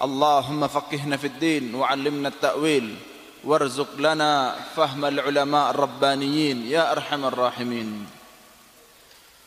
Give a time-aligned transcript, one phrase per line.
[0.00, 2.96] اللهم فقهنا في الدين وعلمنا التأويل
[3.44, 8.06] وارزق لنا فهم العلماء الربانيين يا أرحم الراحمين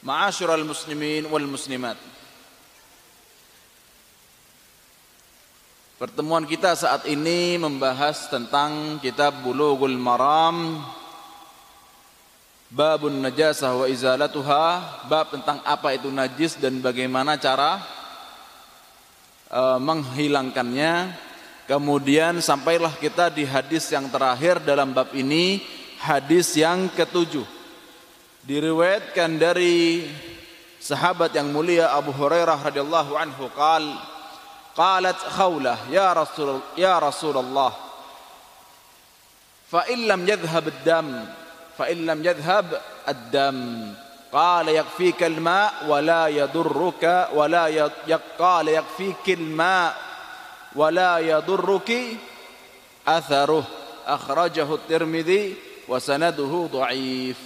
[0.04, 1.98] معاشر المسلمين والمسلمات
[5.94, 10.84] Pertemuan kita saat ini membahas tentang kitab Bulughul Maram
[12.68, 14.66] Babun Najasah wa Izalatuha
[15.08, 17.80] Bab tentang apa itu najis dan bagaimana cara
[19.49, 21.27] e, menghilangkannya.
[21.69, 25.61] Kemudian sampailah kita di hadis yang terakhir dalam bab ini,
[26.01, 27.45] hadis yang ketujuh.
[28.49, 30.09] Diriwayatkan dari
[30.81, 33.85] sahabat yang mulia Abu Hurairah radhiyallahu anhu qal
[34.79, 37.75] qalat khawlah ya rasul ya rasulullah
[39.67, 41.27] fa in lam yadhhab ad-dam
[41.75, 43.59] fa in lam yadhhab ad-dam
[44.33, 47.65] قال يكفيك الماء ولا يضرك ولا
[48.39, 49.97] قال يكفيك الماء
[50.77, 51.91] ولا يضرك
[53.09, 53.65] أثره.
[54.09, 55.45] أخرجه الترمذي
[55.89, 57.41] وسنده ضعيف.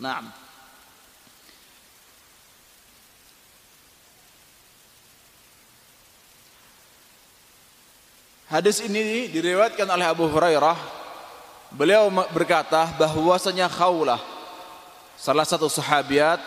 [0.00, 0.24] نعم.
[8.50, 10.74] Hadis ini diriwayatkan oleh Abu Hurairah.
[11.70, 14.29] Beliau berkata bahwasanya Khawlah.
[15.20, 16.40] Salah satu sahabiat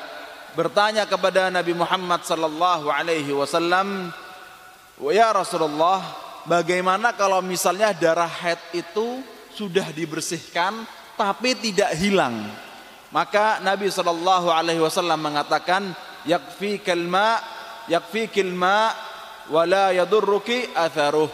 [0.57, 4.09] bertanya kepada Nabi Muhammad sallallahu alaihi wasallam,
[5.13, 6.01] "Ya Rasulullah,
[6.49, 9.21] bagaimana kalau misalnya darah haid itu
[9.53, 12.49] sudah dibersihkan tapi tidak hilang?"
[13.13, 15.93] Maka Nabi sallallahu alaihi wasallam mengatakan,
[16.25, 17.37] "Yakfikal ma,
[17.85, 18.89] yakfikil ma
[19.53, 21.29] wa la yadurruki atharuh."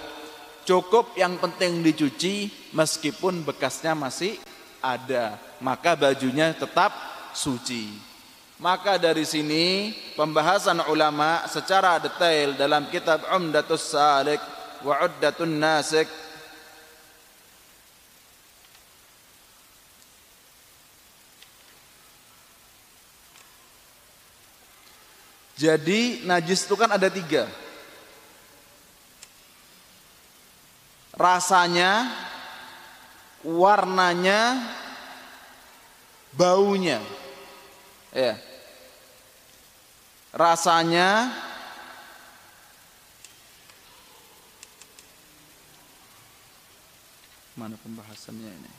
[0.68, 4.38] Cukup yang penting dicuci meskipun bekasnya masih
[4.84, 7.96] ada, maka bajunya tetap suci.
[8.60, 14.44] Maka dari sini pembahasan ulama secara detail dalam kitab Umdatus Salik
[14.84, 16.08] wa Uddatun Nasik
[25.60, 27.44] Jadi najis itu kan ada tiga
[31.20, 32.08] rasanya,
[33.44, 34.56] warnanya,
[36.32, 37.04] baunya.
[38.14, 38.38] Ya.
[40.34, 41.30] Rasanya
[47.60, 48.79] Mana pembahasannya ini?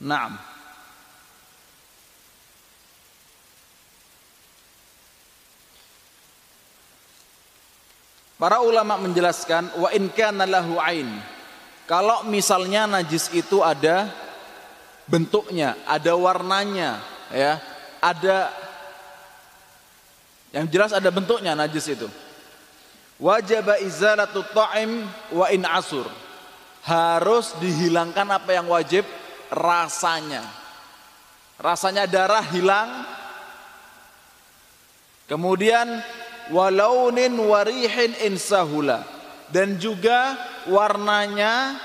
[0.00, 0.40] Naam.
[8.40, 11.20] Para ulama menjelaskan wa in kana lahu ain.
[11.84, 14.08] Kalau misalnya najis itu ada
[15.04, 17.60] bentuknya, ada warnanya, ya,
[18.00, 18.48] ada
[20.56, 22.08] yang jelas ada bentuknya najis itu.
[23.20, 25.04] Wajib izalatu ta'im
[25.36, 26.08] wa in asur.
[26.80, 29.04] Harus dihilangkan apa yang wajib
[29.50, 30.46] rasanya.
[31.60, 33.04] Rasanya darah hilang.
[35.28, 35.86] Kemudian
[36.50, 39.06] walaunin warihin insahula
[39.54, 40.34] dan juga
[40.66, 41.78] warnanya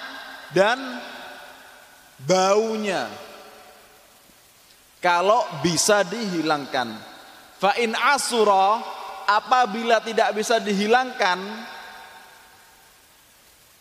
[0.49, 0.81] dan
[2.25, 3.05] baunya
[5.05, 6.97] kalau bisa dihilangkan.
[7.61, 7.93] Fa in
[9.25, 11.37] apabila tidak bisa dihilangkan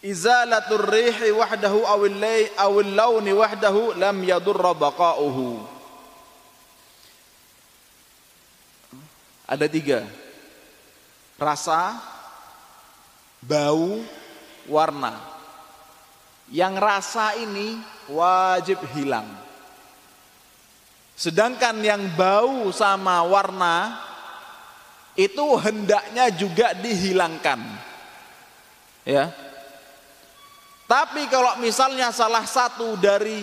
[0.05, 5.65] izalatur rihi wahdahu awil lay awil launi wahdahu lam yadurra baqa'uhu.
[9.49, 10.05] Ada tiga.
[11.41, 11.97] Rasa
[13.41, 14.05] bau
[14.69, 15.17] warna.
[16.53, 17.81] Yang rasa ini
[18.13, 19.27] wajib hilang.
[21.17, 23.97] Sedangkan yang bau sama warna
[25.17, 27.61] itu hendaknya juga dihilangkan.
[29.05, 29.44] Ya
[30.85, 33.41] tapi kalau misalnya salah satu dari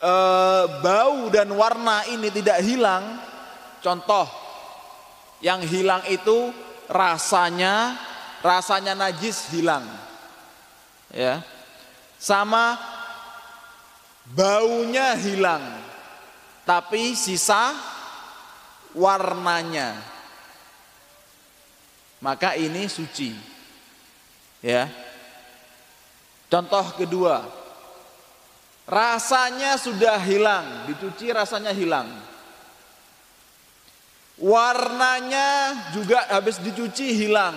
[0.00, 0.14] e,
[0.80, 3.20] bau dan warna ini tidak hilang,
[3.84, 4.24] contoh
[5.44, 6.50] yang hilang itu
[6.88, 8.00] rasanya
[8.40, 9.84] rasanya najis hilang.
[11.12, 11.44] Ya.
[12.16, 12.80] Sama
[14.24, 15.62] baunya hilang.
[16.64, 17.76] Tapi sisa
[18.96, 19.96] warnanya.
[22.18, 23.57] Maka ini suci.
[24.64, 24.90] Ya.
[26.48, 27.44] Contoh kedua,
[28.88, 32.08] rasanya sudah hilang, dicuci rasanya hilang.
[34.38, 37.54] Warnanya juga habis dicuci hilang.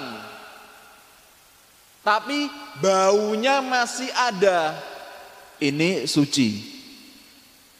[2.01, 2.49] Tapi
[2.81, 4.73] baunya masih ada.
[5.61, 6.57] Ini suci.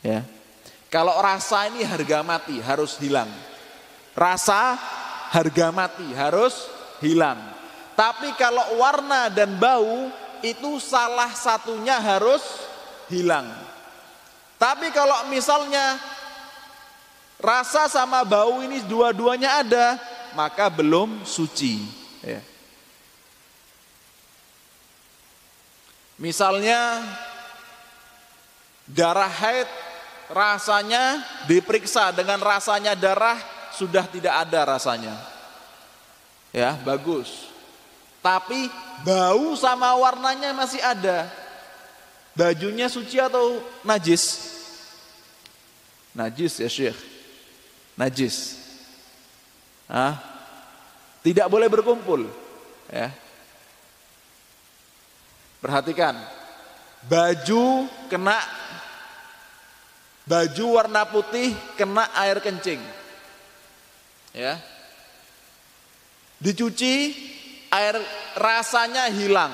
[0.06, 0.22] Ya.
[0.94, 3.30] Kalau rasa ini harga mati, harus hilang.
[4.14, 4.78] Rasa
[5.34, 6.70] harga mati harus
[7.02, 7.51] hilang.
[7.96, 10.10] Tapi kalau warna dan bau
[10.42, 12.42] itu salah satunya harus
[13.12, 13.50] hilang.
[14.58, 15.98] Tapi kalau misalnya
[17.42, 19.98] rasa sama bau ini dua-duanya ada,
[20.38, 21.82] maka belum suci.
[22.22, 22.42] Ya.
[26.22, 27.02] Misalnya
[28.86, 29.66] darah haid
[30.30, 33.42] rasanya diperiksa dengan rasanya darah
[33.74, 35.16] sudah tidak ada rasanya.
[36.54, 37.50] Ya, bagus.
[38.22, 38.70] Tapi
[39.02, 41.26] bau sama warnanya masih ada.
[42.38, 44.54] Bajunya suci atau najis?
[46.14, 47.00] Najis ya Syekh.
[47.98, 48.62] Najis.
[49.90, 50.16] Ah,
[51.26, 52.30] tidak boleh berkumpul.
[52.88, 53.12] Ya.
[55.60, 56.16] Perhatikan.
[57.10, 58.38] Baju kena
[60.30, 62.80] baju warna putih kena air kencing.
[64.32, 64.62] Ya.
[66.42, 67.14] Dicuci
[67.72, 67.96] air
[68.36, 69.52] rasanya hilang,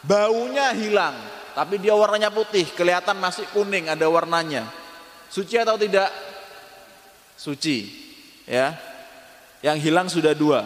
[0.00, 1.14] baunya hilang,
[1.52, 4.64] tapi dia warnanya putih, kelihatan masih kuning, ada warnanya.
[5.28, 6.08] Suci atau tidak?
[7.36, 7.84] Suci,
[8.48, 8.72] ya.
[9.60, 10.64] Yang hilang sudah dua.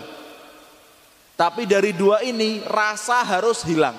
[1.35, 3.97] Tapi dari dua ini rasa harus hilang.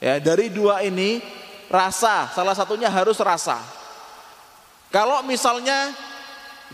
[0.00, 1.20] Ya, dari dua ini
[1.68, 3.60] rasa, salah satunya harus rasa.
[4.94, 5.90] Kalau misalnya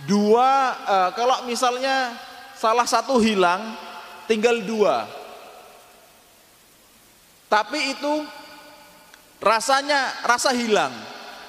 [0.04, 2.14] dua, uh, kalau misalnya
[2.52, 3.74] salah satu hilang,
[4.30, 5.10] tinggal dua.
[7.50, 8.22] Tapi itu
[9.42, 10.94] rasanya rasa hilang.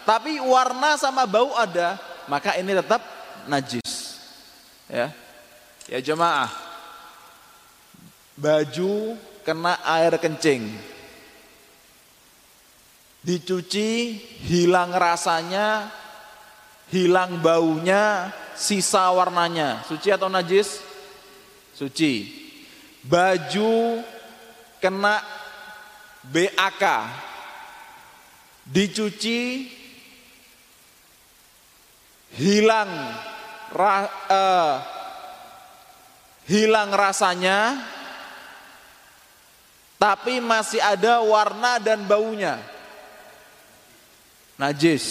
[0.02, 3.06] Tapi warna sama bau ada, maka ini tetap
[3.46, 4.18] najis.
[4.90, 5.14] Ya.
[5.86, 6.50] Ya jemaah.
[8.34, 9.14] Baju
[9.46, 10.74] kena air kencing.
[13.22, 14.18] Dicuci,
[14.50, 15.94] hilang rasanya,
[16.90, 19.86] hilang baunya, sisa warnanya.
[19.86, 20.82] Suci atau najis?
[21.78, 22.41] Suci
[23.06, 24.02] baju
[24.82, 25.22] kena
[26.22, 26.84] BAK
[28.66, 29.68] dicuci
[32.38, 32.92] hilang
[33.74, 34.74] ra, uh,
[36.46, 37.82] hilang rasanya
[40.02, 42.58] tapi masih ada warna dan baunya.
[44.58, 45.06] Najis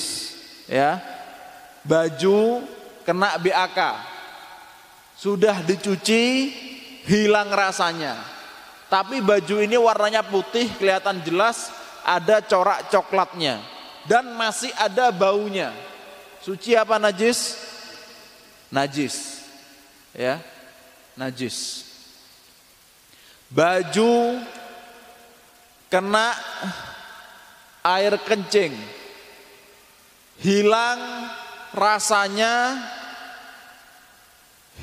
[0.66, 0.98] ya.
[1.86, 2.66] Baju
[3.06, 3.78] kena BAK
[5.14, 6.50] sudah dicuci
[7.10, 8.14] hilang rasanya.
[8.86, 11.74] Tapi baju ini warnanya putih, kelihatan jelas
[12.06, 13.58] ada corak coklatnya
[14.06, 15.74] dan masih ada baunya.
[16.42, 17.58] Suci apa najis?
[18.70, 19.42] Najis.
[20.14, 20.38] Ya.
[21.18, 21.86] Najis.
[23.50, 24.38] Baju
[25.90, 26.34] kena
[27.82, 28.74] air kencing.
[30.40, 31.28] Hilang
[31.76, 32.80] rasanya,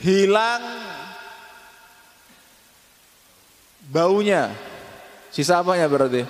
[0.05, 0.61] hilang
[3.87, 4.51] baunya.
[5.31, 6.23] Sisa apa ya berarti?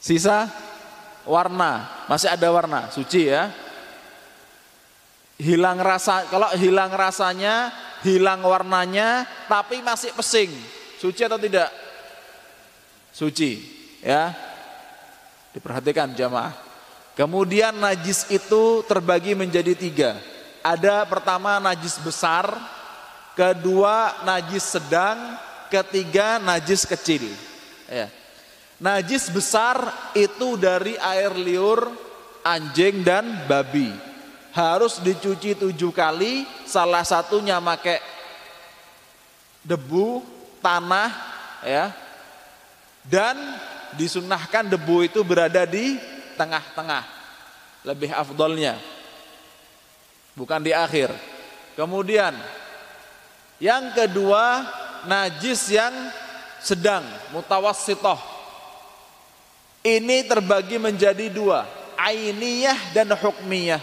[0.00, 0.46] Sisa
[1.26, 3.50] warna, masih ada warna, suci ya.
[5.36, 7.74] Hilang rasa, kalau hilang rasanya,
[8.06, 10.48] hilang warnanya, tapi masih pesing.
[10.96, 11.68] Suci atau tidak?
[13.12, 13.60] Suci,
[14.00, 14.32] ya.
[15.52, 16.54] Diperhatikan jamaah.
[17.18, 20.10] Kemudian najis itu terbagi menjadi tiga.
[20.62, 22.48] Ada pertama najis besar,
[23.36, 25.36] kedua najis sedang,
[25.68, 27.28] ketiga najis kecil.
[27.86, 28.08] Ya.
[28.80, 29.78] Najis besar
[30.16, 31.92] itu dari air liur,
[32.44, 33.92] anjing dan babi.
[34.56, 38.00] Harus dicuci tujuh kali, salah satunya pakai
[39.60, 40.24] debu,
[40.64, 41.12] tanah,
[41.60, 41.92] ya.
[43.06, 43.36] Dan
[43.94, 46.00] disunahkan debu itu berada di
[46.36, 47.04] tengah-tengah.
[47.86, 48.76] Lebih afdolnya.
[50.36, 51.14] Bukan di akhir.
[51.78, 52.34] Kemudian
[53.56, 54.64] yang kedua,
[55.08, 55.92] najis yang
[56.60, 58.18] sedang, mutawassitoh.
[59.86, 61.62] ini terbagi menjadi dua,
[61.94, 63.78] ainiyah dan hukmiyah.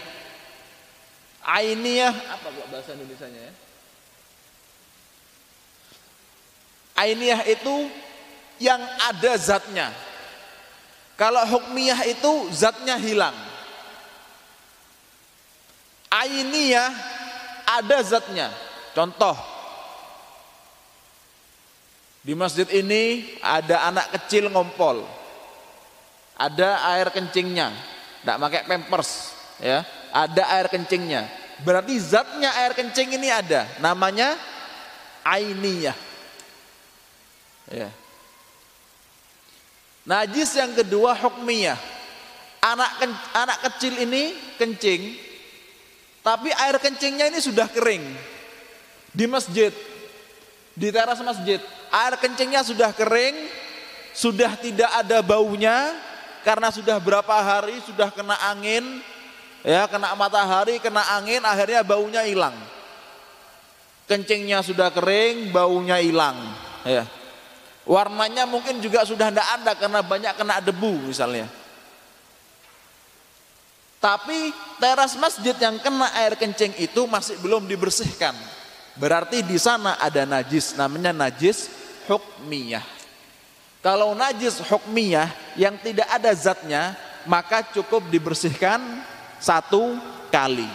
[1.44, 3.52] Ainiyah apa bahasa Indonesia-nya ya?
[6.94, 7.88] Ainiyah itu
[8.62, 9.90] yang ada zatnya.
[11.18, 13.34] Kalau hukmiyah itu zatnya hilang.
[16.10, 16.90] Ainiyah
[17.66, 18.48] ada zatnya.
[18.94, 19.34] Contoh,
[22.24, 25.04] di masjid ini ada anak kecil ngompol.
[26.34, 27.70] Ada air kencingnya,
[28.24, 29.86] tidak pakai pampers, ya.
[30.10, 31.30] Ada air kencingnya.
[31.62, 34.34] Berarti zatnya air kencing ini ada, namanya
[35.22, 35.94] ainiyah.
[37.70, 37.92] Ya.
[40.02, 41.78] Najis yang kedua hukmiyah.
[42.64, 42.98] Anak
[43.36, 45.20] anak kecil ini kencing,
[46.24, 48.00] tapi air kencingnya ini sudah kering
[49.12, 49.70] di masjid,
[50.74, 51.62] di teras masjid.
[51.90, 53.34] Air kencingnya sudah kering,
[54.14, 55.94] sudah tidak ada baunya
[56.42, 59.00] karena sudah berapa hari sudah kena angin,
[59.64, 62.54] ya kena matahari, kena angin, akhirnya baunya hilang.
[64.04, 66.36] Kencingnya sudah kering, baunya hilang.
[66.84, 67.08] Ya.
[67.88, 71.48] Warnanya mungkin juga sudah tidak ada karena banyak kena debu misalnya.
[74.04, 78.36] Tapi teras masjid yang kena air kencing itu masih belum dibersihkan.
[78.94, 81.66] Berarti di sana ada najis, namanya najis
[82.06, 82.84] hukmiyah.
[83.82, 86.94] Kalau najis hukmiyah yang tidak ada zatnya,
[87.26, 88.80] maka cukup dibersihkan
[89.42, 89.98] satu
[90.30, 90.68] kali.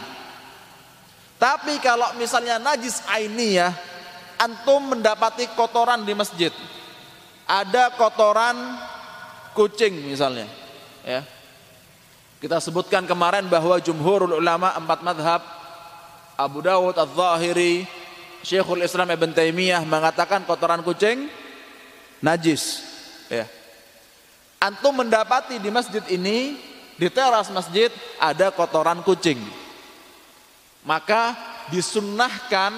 [1.40, 3.72] Tapi kalau misalnya najis ainiyah,
[4.36, 6.52] antum mendapati kotoran di masjid,
[7.50, 8.56] ada kotoran
[9.58, 10.46] kucing misalnya
[11.02, 11.26] ya
[12.40, 15.42] kita sebutkan kemarin bahwa jumhur ulama empat madhab
[16.40, 17.84] Abu Dawud Al-Zahiri
[18.44, 21.28] Syekhul Islam Ibn Taimiyah mengatakan kotoran kucing
[22.24, 22.84] najis.
[23.28, 23.46] Ya.
[24.60, 26.60] Antum mendapati di masjid ini
[27.00, 29.40] di teras masjid ada kotoran kucing.
[30.84, 31.36] Maka
[31.72, 32.72] disunnahkan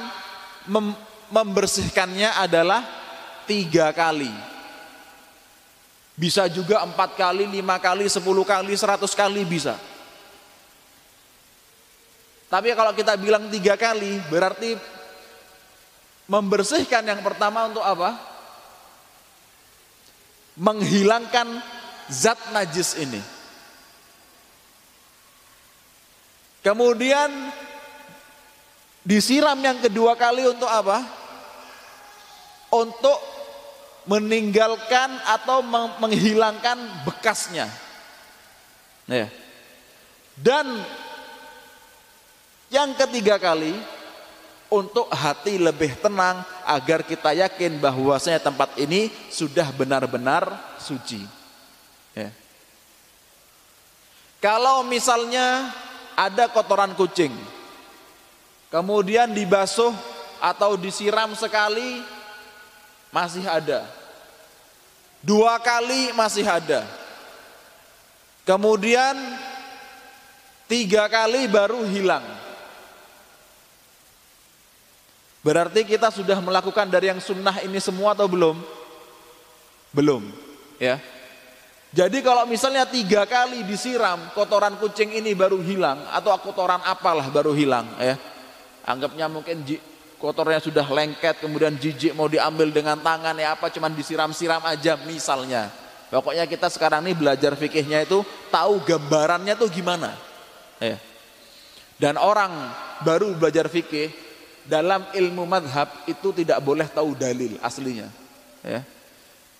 [0.69, 0.93] mem
[1.31, 2.83] membersihkannya adalah
[3.47, 4.29] tiga kali.
[6.13, 9.79] Bisa juga empat kali, lima kali, sepuluh kali, seratus kali bisa.
[12.51, 14.75] Tapi kalau kita bilang tiga kali, berarti
[16.31, 18.15] membersihkan yang pertama untuk apa?
[20.55, 21.59] Menghilangkan
[22.07, 23.19] zat najis ini.
[26.63, 27.51] Kemudian
[29.03, 31.03] disiram yang kedua kali untuk apa?
[32.71, 33.19] Untuk
[34.07, 35.59] meninggalkan atau
[35.99, 37.67] menghilangkan bekasnya.
[39.11, 39.27] Ya.
[40.39, 40.79] Dan
[42.71, 43.75] yang ketiga kali
[44.71, 50.47] untuk hati lebih tenang agar kita yakin bahwasanya tempat ini sudah benar-benar
[50.79, 51.19] suci.
[52.15, 52.31] Ya.
[54.39, 55.75] Kalau misalnya
[56.15, 57.35] ada kotoran kucing,
[58.71, 59.91] kemudian dibasuh
[60.39, 61.99] atau disiram sekali
[63.11, 63.83] masih ada.
[65.21, 66.87] Dua kali masih ada.
[68.47, 69.13] Kemudian
[70.65, 72.40] tiga kali baru hilang.
[75.41, 78.61] Berarti kita sudah melakukan dari yang sunnah ini semua atau belum?
[79.89, 80.29] Belum,
[80.77, 81.01] ya.
[81.91, 87.51] Jadi kalau misalnya tiga kali disiram kotoran kucing ini baru hilang atau kotoran apalah baru
[87.51, 88.15] hilang, ya.
[88.85, 89.65] Anggapnya mungkin
[90.21, 95.73] kotornya sudah lengket kemudian jijik mau diambil dengan tangan ya apa cuman disiram-siram aja misalnya
[96.13, 98.21] pokoknya kita sekarang ini belajar fikihnya itu
[98.53, 100.13] tahu gambarannya tuh gimana
[100.77, 101.01] ya.
[101.97, 102.53] dan orang
[103.01, 104.13] baru belajar fikih
[104.67, 108.09] dalam ilmu madhab itu tidak boleh tahu dalil aslinya
[108.61, 108.81] ya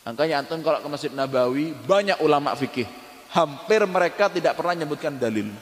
[0.06, 2.86] makanya antum kalau ke masjid Nabawi banyak ulama fikih
[3.34, 5.50] hampir mereka tidak pernah menyebutkan dalil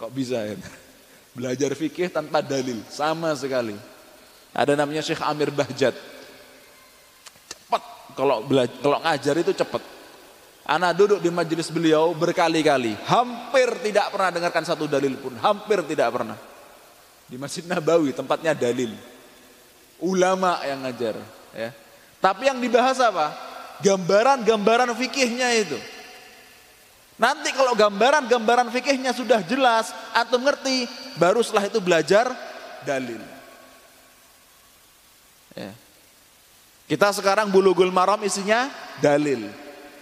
[0.00, 0.56] kok bisa ya
[1.30, 3.78] Belajar fikih tanpa dalil, sama sekali.
[4.50, 5.94] Ada namanya Syekh Amir Bahjat.
[7.46, 7.82] Cepat
[8.18, 9.82] kalau belajar, kalau ngajar itu cepat.
[10.70, 16.14] Anak duduk di majelis beliau berkali-kali, hampir tidak pernah dengarkan satu dalil pun, hampir tidak
[16.14, 16.38] pernah.
[17.30, 18.90] Di Masjid Nabawi tempatnya dalil.
[20.02, 21.14] Ulama yang ngajar,
[21.54, 21.70] ya.
[22.18, 23.30] Tapi yang dibahas apa?
[23.78, 25.78] Gambaran-gambaran fikihnya itu.
[27.20, 30.88] Nanti kalau gambaran-gambaran fikihnya sudah jelas, atau ngerti,
[31.20, 32.32] baru setelah itu belajar
[32.82, 33.20] dalil.
[35.54, 35.70] Ya.
[36.90, 38.66] Kita sekarang bulugul maram isinya
[38.98, 39.46] dalil.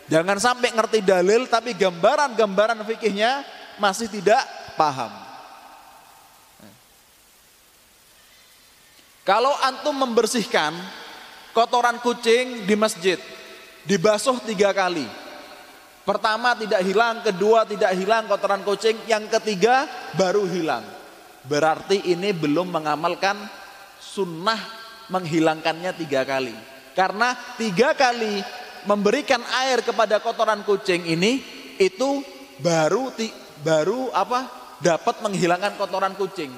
[0.08, 3.44] Jangan sampai ngerti dalil tapi gambaran-gambaran fikihnya
[3.76, 4.40] masih tidak
[4.80, 5.27] paham.
[9.28, 10.72] Kalau antum membersihkan
[11.52, 13.20] kotoran kucing di masjid,
[13.84, 15.04] dibasuh tiga kali.
[16.08, 19.84] Pertama tidak hilang, kedua tidak hilang kotoran kucing, yang ketiga
[20.16, 20.80] baru hilang.
[21.44, 23.36] Berarti ini belum mengamalkan
[24.00, 24.56] sunnah
[25.12, 26.56] menghilangkannya tiga kali.
[26.96, 28.40] Karena tiga kali
[28.88, 31.44] memberikan air kepada kotoran kucing ini
[31.76, 32.24] itu
[32.64, 33.12] baru
[33.60, 34.48] baru apa
[34.80, 36.48] dapat menghilangkan kotoran kucing.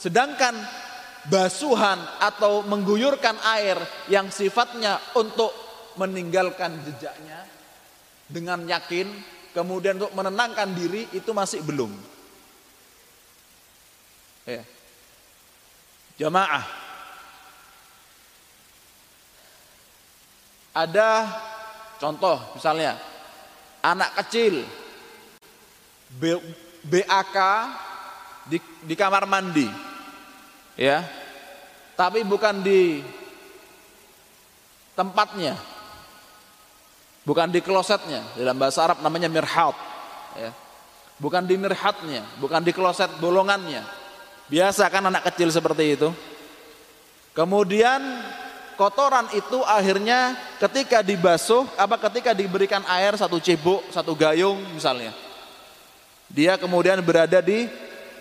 [0.00, 0.83] Sedangkan
[1.28, 3.80] basuhan atau mengguyurkan air
[4.12, 5.52] yang sifatnya untuk
[5.96, 7.46] meninggalkan jejaknya
[8.28, 9.08] dengan yakin,
[9.54, 11.92] kemudian untuk menenangkan diri itu masih belum.
[14.44, 14.62] Ya.
[16.20, 16.64] Jamaah.
[20.74, 21.10] Ada
[22.02, 22.98] contoh misalnya
[23.78, 24.66] anak kecil
[26.84, 27.38] BAK
[28.50, 29.93] di, di kamar mandi.
[30.74, 31.06] Ya.
[31.94, 33.02] Tapi bukan di
[34.98, 35.54] tempatnya,
[37.24, 39.72] Bukan di klosetnya, dalam bahasa Arab namanya mirhat.
[40.36, 40.52] Ya.
[41.16, 43.80] Bukan di mirhatnya, bukan di kloset bolongannya.
[44.52, 46.12] Biasa kan anak kecil seperti itu.
[47.32, 48.04] Kemudian
[48.76, 55.16] kotoran itu akhirnya ketika dibasuh, apa ketika diberikan air satu cebok, satu gayung misalnya.
[56.28, 57.72] Dia kemudian berada di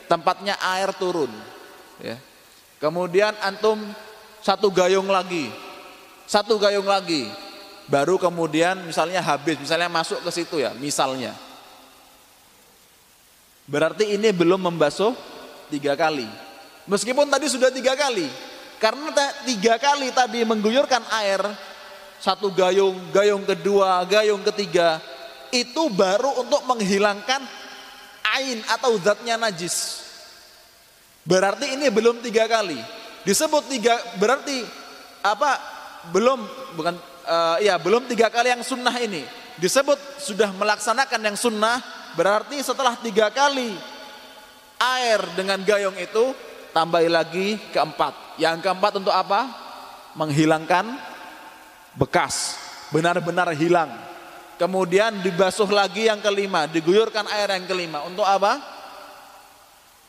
[0.07, 1.29] tempatnya air turun.
[1.99, 2.15] Ya.
[2.83, 3.79] Kemudian antum
[4.43, 5.47] satu gayung lagi,
[6.27, 7.31] satu gayung lagi,
[7.87, 11.31] baru kemudian misalnya habis, misalnya masuk ke situ ya, misalnya.
[13.71, 15.15] Berarti ini belum membasuh
[15.71, 16.27] tiga kali.
[16.83, 18.27] Meskipun tadi sudah tiga kali,
[18.83, 21.39] karena tiga kali tadi mengguyurkan air,
[22.19, 24.99] satu gayung, gayung kedua, gayung ketiga,
[25.55, 27.47] itu baru untuk menghilangkan
[28.35, 30.02] ain atau zatnya najis.
[31.23, 32.79] Berarti ini belum tiga kali.
[33.23, 34.67] Disebut tiga, berarti
[35.23, 35.55] apa?
[36.11, 36.43] Belum,
[36.75, 39.23] bukan uh, ya belum tiga kali yang sunnah ini.
[39.55, 41.79] Disebut sudah melaksanakan yang sunnah
[42.19, 43.71] berarti setelah tiga kali
[44.81, 46.35] air dengan gayung itu
[46.75, 48.35] tambah lagi keempat.
[48.35, 49.47] Yang keempat untuk apa?
[50.19, 50.99] Menghilangkan
[51.95, 52.59] bekas
[52.91, 53.95] benar-benar hilang.
[54.59, 58.03] Kemudian dibasuh lagi yang kelima diguyurkan air yang kelima.
[58.03, 58.59] Untuk apa?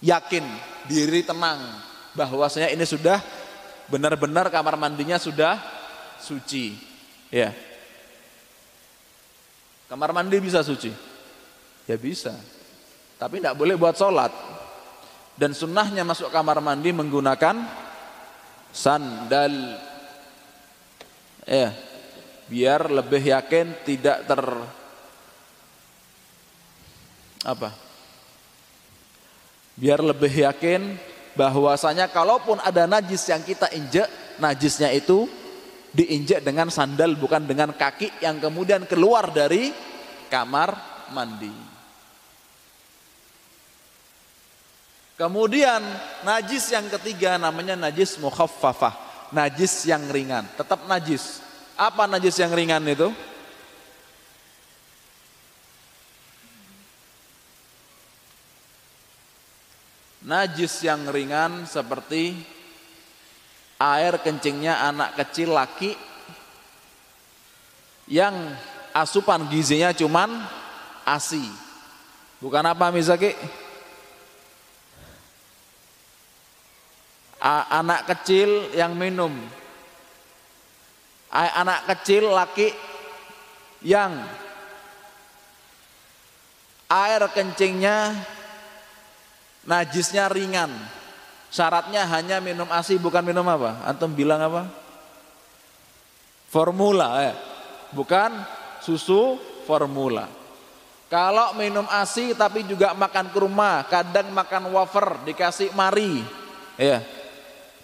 [0.03, 1.61] Yakin diri tenang
[2.13, 3.19] bahwasanya ini sudah
[3.89, 5.61] benar-benar kamar mandinya sudah
[6.21, 6.95] suci
[7.35, 7.51] Ya.
[9.91, 10.95] Kamar mandi bisa suci?
[11.91, 12.31] Ya bisa.
[13.19, 14.31] Tapi tidak boleh buat sholat.
[15.35, 17.59] Dan sunnahnya masuk kamar mandi menggunakan
[18.71, 19.83] sandal.
[21.43, 21.75] Ya.
[22.47, 24.43] Biar lebih yakin tidak ter
[27.43, 27.84] apa?
[29.75, 30.95] Biar lebih yakin
[31.35, 34.07] bahwasanya kalaupun ada najis yang kita injek,
[34.39, 35.27] najisnya itu
[35.95, 39.75] diinjak dengan sandal bukan dengan kaki yang kemudian keluar dari
[40.31, 40.75] kamar
[41.11, 41.75] mandi.
[45.15, 45.79] Kemudian
[46.27, 48.95] najis yang ketiga namanya najis mukhaffafah,
[49.31, 51.39] najis yang ringan, tetap najis.
[51.79, 53.15] Apa najis yang ringan itu?
[60.25, 62.33] Najis yang ringan seperti
[63.77, 65.93] air kencingnya anak kecil laki
[68.09, 68.33] yang
[68.97, 70.33] asupan gizinya cuman
[71.05, 71.45] ASI.
[72.41, 73.37] Bukan apa Mizaki?
[77.45, 79.37] Anak kecil yang minum.
[81.29, 82.73] Anak kecil laki
[83.85, 84.25] yang
[86.89, 88.17] air kencingnya
[89.65, 90.71] najisnya ringan
[91.55, 93.87] Syaratnya hanya minum ASI bukan minum apa?
[93.87, 94.67] Antum bilang apa?
[96.51, 97.35] Formula ya.
[97.95, 98.43] Bukan
[98.83, 100.27] susu formula.
[101.07, 106.27] Kalau minum ASI tapi juga makan kurma, kadang makan wafer dikasih mari.
[106.75, 107.07] Ya.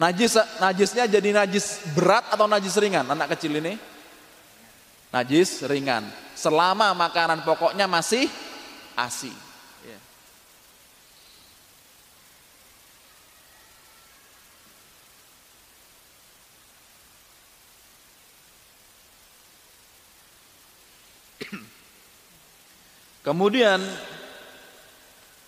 [0.02, 3.78] Najis najisnya jadi najis berat atau najis ringan anak kecil ini?
[5.14, 6.10] Najis ringan.
[6.34, 8.26] Selama makanan pokoknya masih
[8.98, 9.49] ASI.
[23.20, 23.84] Kemudian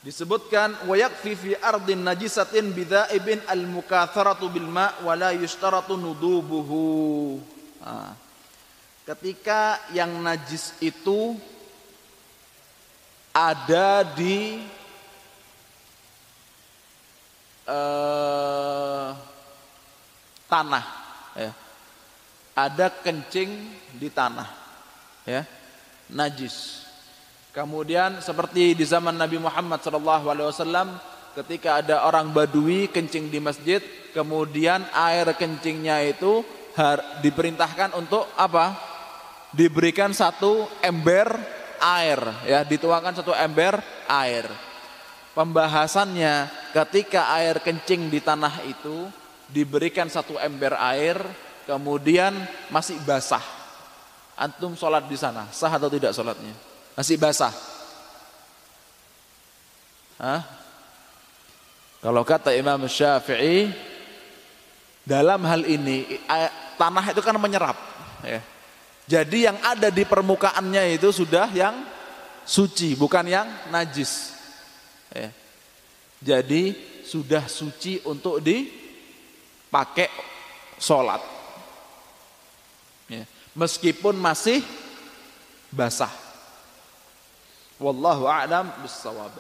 [0.05, 7.41] disebutkan wa yakfi fi ardin najisatin bidzaibin al mukatharatu bil ma wa la nudubuhu.
[7.81, 8.13] Nah,
[9.09, 11.41] ketika yang najis itu
[13.33, 14.61] ada di
[17.65, 19.17] uh,
[20.51, 20.85] tanah
[21.41, 21.53] ya.
[22.53, 23.49] Ada kencing
[23.97, 24.45] di tanah
[25.25, 25.49] ya
[26.13, 26.85] najis
[27.53, 30.89] kemudian seperti di zaman Nabi Muhammad SAW
[31.37, 33.81] ketika ada orang badui kencing di masjid
[34.17, 36.41] kemudian air kencingnya itu
[37.21, 38.91] diperintahkan untuk apa?
[39.53, 41.29] Diberikan satu ember
[41.77, 44.49] air ya dituangkan satu ember air.
[45.37, 49.09] Pembahasannya ketika air kencing di tanah itu
[49.53, 51.21] diberikan satu ember air
[51.69, 52.33] kemudian
[52.73, 53.45] masih basah.
[54.33, 57.55] Antum sholat di sana sah atau tidak sholatnya masih basah
[60.21, 60.43] Hah?
[61.99, 63.73] kalau kata Imam Syafi'i
[65.03, 66.23] dalam hal ini
[66.79, 67.75] tanah itu kan menyerap
[68.23, 68.41] ya.
[69.09, 71.75] jadi yang ada di permukaannya itu sudah yang
[72.47, 74.35] suci bukan yang najis
[75.11, 75.31] ya.
[76.23, 80.07] jadi sudah suci untuk dipakai
[80.79, 81.23] sholat
[83.11, 83.27] ya.
[83.59, 84.63] meskipun masih
[85.75, 86.22] basah
[87.81, 89.33] والله أعلم بالصواب.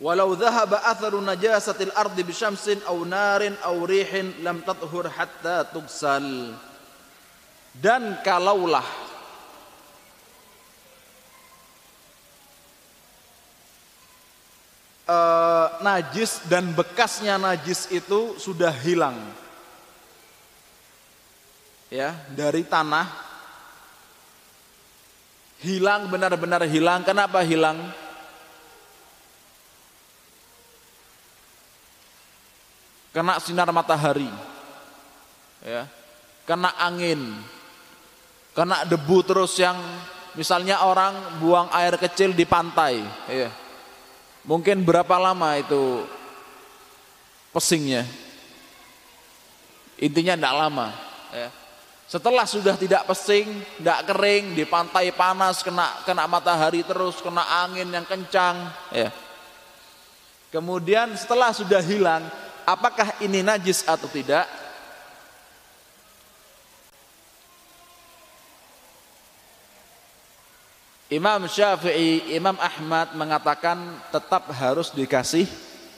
[0.00, 6.54] ولو ذهب أثر نجاسة الأرض بشمس أو نار أو ريح لم تطهر حتى تغسل.
[7.76, 9.05] dan kalaulah
[15.06, 19.16] uh, najis dan bekasnya najis itu sudah hilang.
[21.86, 23.06] Ya, dari tanah
[25.62, 27.06] hilang benar-benar hilang.
[27.06, 27.78] Kenapa hilang?
[33.16, 34.28] kena sinar matahari,
[35.64, 35.88] ya,
[36.44, 37.32] kena angin,
[38.52, 39.80] kena debu terus yang
[40.36, 43.00] misalnya orang buang air kecil di pantai,
[43.32, 43.48] ya.
[44.46, 46.06] Mungkin berapa lama itu
[47.50, 48.06] pesingnya?
[50.00, 50.88] Intinya tidak lama.
[51.34, 51.48] Ya.
[52.06, 53.50] Setelah sudah tidak pesing,
[53.82, 59.10] tidak kering, di pantai panas, kena kena matahari terus, kena angin yang kencang, ya.
[60.54, 62.22] Kemudian setelah sudah hilang,
[62.62, 64.46] apakah ini najis atau tidak?
[71.06, 73.78] Imam Syafi'i, Imam Ahmad mengatakan
[74.10, 75.46] tetap harus dikasih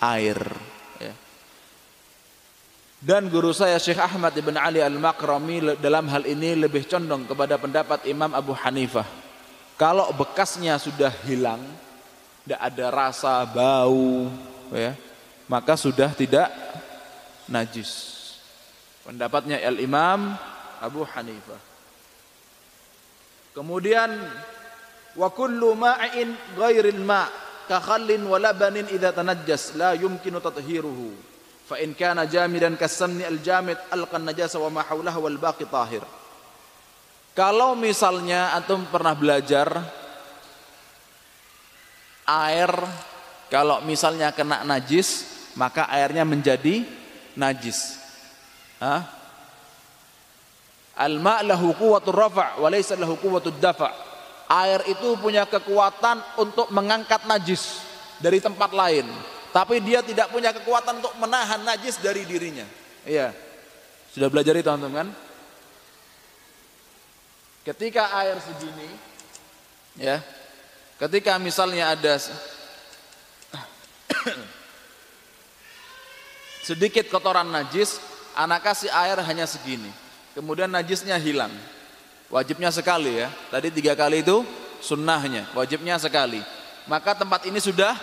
[0.04, 0.36] air.
[1.00, 1.14] Ya.
[3.00, 8.04] Dan guru saya Syekh Ahmad ibn Ali al-Makrami dalam hal ini lebih condong kepada pendapat
[8.04, 9.08] Imam Abu Hanifah.
[9.80, 11.62] Kalau bekasnya sudah hilang,
[12.44, 14.28] tidak ada rasa bau,
[14.74, 14.92] ya,
[15.48, 16.52] maka sudah tidak
[17.48, 18.18] najis.
[19.08, 20.36] Pendapatnya Al-Imam
[20.84, 21.62] Abu Hanifah.
[23.56, 24.12] Kemudian
[25.18, 27.26] wa kullu ma'in ghairil ma'
[27.66, 31.10] ka khallin wa labanin idza tanajjas la yumkinu tathiruhu
[31.66, 36.00] fa in kana jamidan kasamni al-jamid alqa najasa wa ma hawlahu wal baqi tahir.
[37.34, 39.68] Kalau misalnya antum pernah belajar
[42.24, 42.72] air
[43.52, 45.28] kalau misalnya kena najis
[45.58, 46.86] maka airnya menjadi
[47.36, 47.98] najis.
[48.80, 49.02] Hah?
[50.98, 54.07] Al-ma' lahu quwwatur rafa' wa laysa lahu quwwatud dafa'.
[54.48, 57.84] Air itu punya kekuatan untuk mengangkat najis
[58.16, 59.04] dari tempat lain,
[59.52, 62.64] tapi dia tidak punya kekuatan untuk menahan najis dari dirinya.
[63.04, 63.36] Iya.
[64.08, 65.08] Sudah belajar itu teman-teman kan?
[67.68, 68.88] Ketika air segini
[70.00, 70.24] ya.
[70.98, 72.18] Ketika misalnya ada
[76.66, 78.02] sedikit kotoran najis,
[78.34, 79.92] anak kasih air hanya segini.
[80.34, 81.54] Kemudian najisnya hilang.
[82.28, 83.28] Wajibnya sekali ya.
[83.48, 84.44] Tadi tiga kali itu
[84.84, 86.44] sunnahnya, wajibnya sekali.
[86.88, 87.96] Maka tempat ini sudah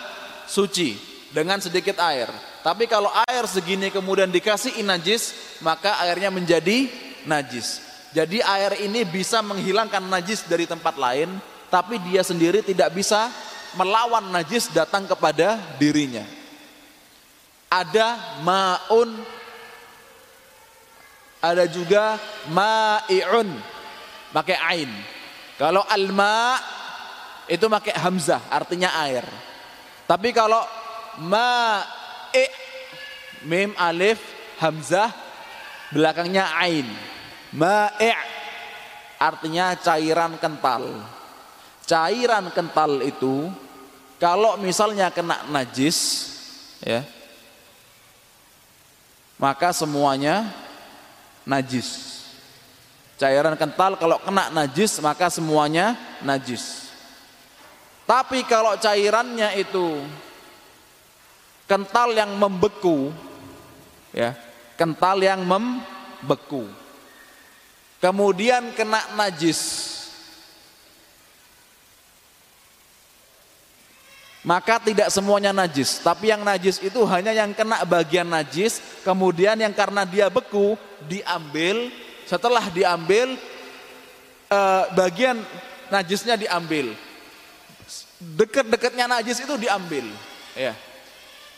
[0.46, 0.98] suci
[1.30, 2.30] dengan sedikit air.
[2.62, 6.90] Tapi kalau air segini kemudian dikasih najis, maka airnya menjadi
[7.26, 7.82] najis.
[8.10, 11.38] Jadi air ini bisa menghilangkan najis dari tempat lain,
[11.70, 13.30] tapi dia sendiri tidak bisa
[13.78, 16.24] melawan najis datang kepada dirinya
[17.66, 19.10] ada maun
[21.42, 22.18] ada juga
[22.50, 23.52] ma'iun
[24.36, 24.92] pakai ain.
[25.56, 26.60] Kalau alma
[27.48, 29.24] itu pakai hamzah artinya air.
[30.04, 30.60] Tapi kalau
[31.24, 32.44] ma'i
[33.48, 34.20] mim alif
[34.60, 35.08] hamzah
[35.88, 36.84] belakangnya ain.
[37.56, 38.12] Ma'i
[39.16, 40.84] artinya cairan kental.
[41.88, 43.48] Cairan kental itu
[44.20, 46.28] kalau misalnya kena najis
[46.84, 47.00] ya
[49.40, 50.52] maka semuanya
[51.48, 52.15] najis.
[53.16, 56.92] Cairan kental kalau kena najis maka semuanya najis.
[58.04, 60.04] Tapi kalau cairannya itu
[61.66, 63.10] kental yang membeku
[64.14, 64.32] ya
[64.78, 66.70] kental yang membeku
[67.98, 69.92] kemudian kena najis
[74.46, 79.74] maka tidak semuanya najis tapi yang najis itu hanya yang kena bagian najis kemudian yang
[79.74, 80.78] karena dia beku
[81.10, 81.90] diambil
[82.26, 83.38] setelah diambil
[84.50, 85.38] eh, bagian
[85.88, 86.92] najisnya diambil.
[88.16, 90.10] Dekat-dekatnya najis itu diambil.
[90.58, 90.74] Ya.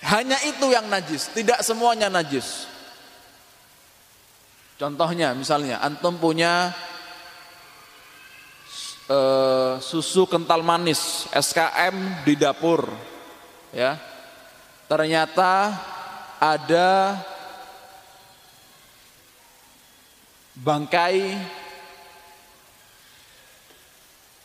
[0.04, 2.68] Hanya itu yang najis tidak semuanya najis.
[4.78, 6.70] Contohnya misalnya antum punya
[9.08, 12.86] eh, susu kental manis SKM di dapur.
[13.72, 13.98] Ya.
[14.88, 15.76] Ternyata
[16.40, 17.18] ada
[20.58, 21.38] bangkai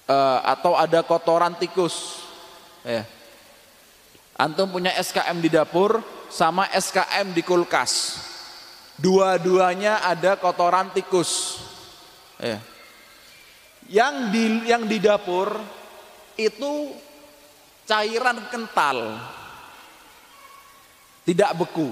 [0.08, 2.22] eh, atau ada kotoran tikus.
[2.86, 3.06] Ya.
[4.38, 8.22] Antum punya SKM di dapur sama SKM di kulkas.
[8.98, 11.62] Dua-duanya ada kotoran tikus.
[12.38, 12.62] Ya.
[13.90, 15.60] Yang di yang di dapur
[16.38, 16.94] itu
[17.86, 19.18] cairan kental.
[21.24, 21.90] Tidak beku.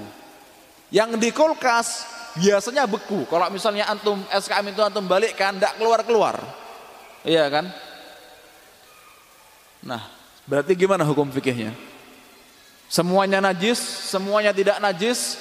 [0.92, 2.04] Yang di kulkas
[2.38, 3.28] biasanya beku.
[3.28, 6.40] Kalau misalnya antum SKM itu antum balikkan tidak keluar-keluar.
[7.22, 7.66] Iya kan?
[9.82, 10.02] Nah,
[10.46, 11.74] berarti gimana hukum fikihnya?
[12.92, 15.40] Semuanya najis, semuanya tidak najis,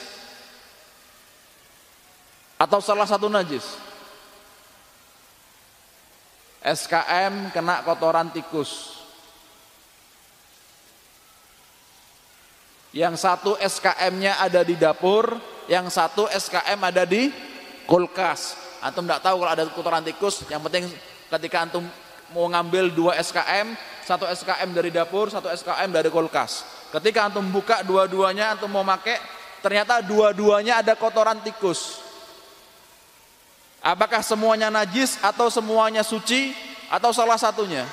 [2.55, 3.65] atau salah satu najis?
[6.61, 9.01] SKM kena kotoran tikus.
[12.93, 15.41] Yang satu SKM-nya ada di dapur,
[15.71, 17.31] yang satu SKM ada di
[17.87, 18.59] kulkas.
[18.83, 20.91] Antum tidak tahu kalau ada kotoran tikus, yang penting
[21.31, 21.87] ketika antum
[22.35, 23.71] mau ngambil dua SKM,
[24.03, 26.67] satu SKM dari dapur, satu SKM dari kulkas.
[26.91, 29.15] Ketika antum buka dua-duanya, antum mau pakai,
[29.63, 32.03] ternyata dua-duanya ada kotoran tikus.
[33.79, 36.51] Apakah semuanya najis atau semuanya suci
[36.91, 37.87] atau salah satunya?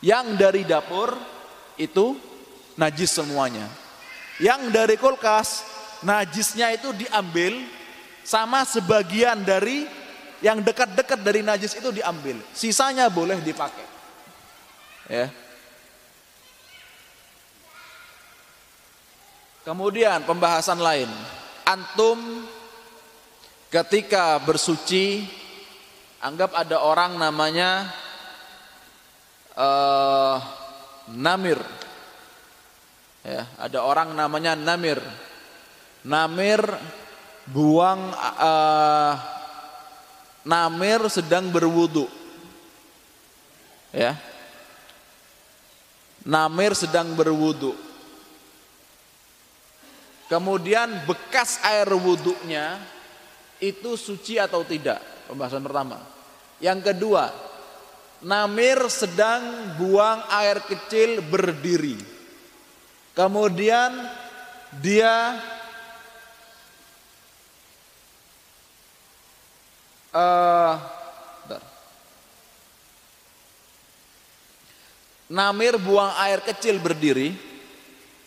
[0.00, 1.12] Yang dari dapur
[1.76, 2.16] itu
[2.80, 3.68] najis semuanya.
[4.40, 5.75] Yang dari kulkas
[6.06, 7.58] najisnya itu diambil
[8.22, 9.90] sama sebagian dari
[10.38, 12.38] yang dekat-dekat dari najis itu diambil.
[12.54, 13.86] Sisanya boleh dipakai.
[15.10, 15.26] Ya.
[19.66, 21.10] Kemudian pembahasan lain.
[21.66, 22.46] Antum
[23.66, 25.26] ketika bersuci
[26.22, 27.90] anggap ada orang namanya
[29.58, 30.38] uh,
[31.10, 31.58] Namir
[33.26, 35.02] ya ada orang namanya Namir
[36.06, 36.62] Namir
[37.50, 39.14] buang uh,
[40.46, 42.06] Namir sedang berwudu
[43.90, 44.14] ya
[46.22, 47.74] Namir sedang berwudu
[50.30, 52.78] kemudian bekas air wudhunya
[53.62, 55.00] itu suci atau tidak?
[55.26, 55.98] Pembahasan pertama.
[56.60, 57.32] Yang kedua,
[58.24, 61.96] Namir sedang buang air kecil berdiri.
[63.16, 63.92] Kemudian
[64.80, 65.40] dia
[70.16, 70.74] uh,
[75.26, 77.34] Namir buang air kecil berdiri,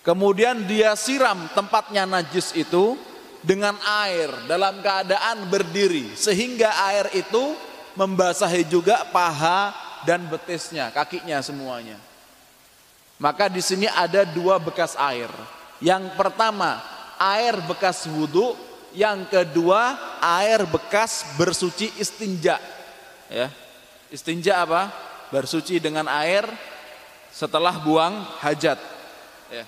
[0.03, 2.99] kemudian dia siram tempatnya najis itu
[3.39, 3.71] dengan
[4.03, 7.55] air dalam keadaan berdiri sehingga air itu
[7.95, 9.71] membasahi juga paha
[10.03, 11.95] dan betisnya, kakinya semuanya.
[13.15, 15.31] Maka di sini ada dua bekas air.
[15.79, 16.83] Yang pertama,
[17.15, 18.59] air bekas wudhu,
[18.93, 22.57] yang kedua, air bekas bersuci istinja.
[23.29, 23.53] Ya.
[24.09, 24.89] Istinja apa?
[25.29, 26.49] Bersuci dengan air
[27.29, 28.81] setelah buang hajat.
[29.53, 29.65] Ya.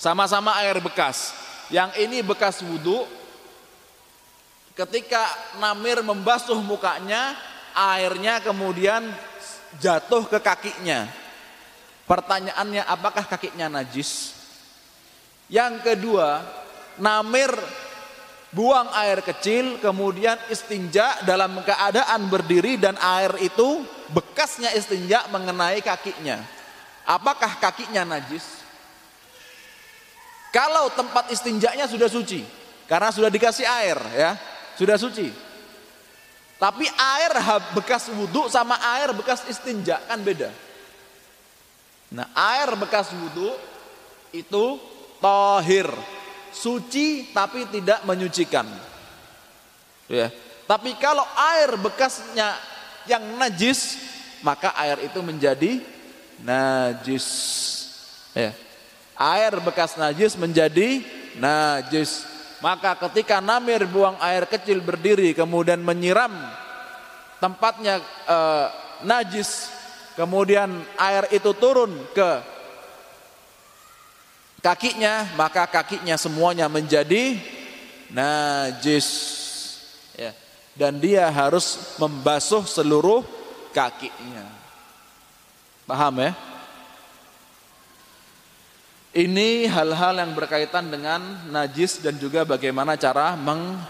[0.00, 1.36] Sama-sama air bekas.
[1.68, 3.04] Yang ini bekas wudhu.
[4.76, 5.24] Ketika
[5.56, 7.32] Namir membasuh mukanya,
[7.72, 9.08] airnya kemudian
[9.80, 11.08] jatuh ke kakinya.
[12.04, 14.36] Pertanyaannya apakah kakinya najis?
[15.48, 16.44] Yang kedua,
[16.96, 17.52] Namir
[18.56, 26.40] buang air kecil kemudian istinja dalam keadaan berdiri dan air itu bekasnya istinja mengenai kakinya.
[27.04, 28.64] Apakah kakinya najis?
[30.48, 32.40] Kalau tempat istinjaknya sudah suci,
[32.88, 34.40] karena sudah dikasih air ya,
[34.80, 35.28] sudah suci.
[36.56, 37.36] Tapi air
[37.76, 40.48] bekas wudhu sama air bekas istinja kan beda.
[42.16, 43.52] Nah air bekas wudhu
[44.32, 44.80] itu
[45.20, 45.84] tohir,
[46.56, 48.64] suci tapi tidak menyucikan.
[50.08, 50.32] Ya.
[50.66, 52.56] Tapi kalau air bekasnya
[53.06, 54.00] yang najis,
[54.42, 55.78] maka air itu menjadi
[56.42, 57.26] najis.
[58.36, 58.52] Ya.
[59.16, 61.00] air bekas najis menjadi
[61.40, 62.28] najis.
[62.60, 66.32] Maka ketika namir buang air kecil berdiri kemudian menyiram
[67.40, 68.38] tempatnya e,
[69.04, 69.72] najis,
[70.16, 72.55] kemudian air itu turun ke
[74.66, 77.38] kakinya, maka kakinya semuanya menjadi
[78.10, 79.06] najis.
[80.18, 80.34] Ya.
[80.74, 83.22] Dan dia harus membasuh seluruh
[83.70, 84.50] kakinya.
[85.86, 86.34] Paham ya?
[89.16, 93.80] Ini hal-hal yang berkaitan dengan najis dan juga bagaimana cara meng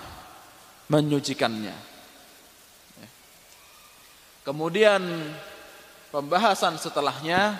[0.87, 1.75] menyucikannya.
[4.47, 5.03] Kemudian
[6.15, 7.59] pembahasan setelahnya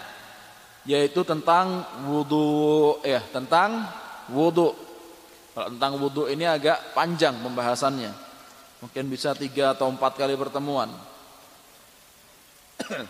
[0.87, 3.91] yaitu tentang wudhu ya tentang
[4.31, 4.73] wudhu.
[5.57, 8.13] Tentang wudhu ini agak panjang pembahasannya.
[8.81, 10.93] Mungkin bisa tiga atau empat kali pertemuan.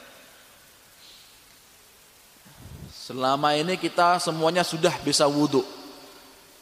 [3.06, 5.66] Selama ini kita semuanya sudah bisa wudhu.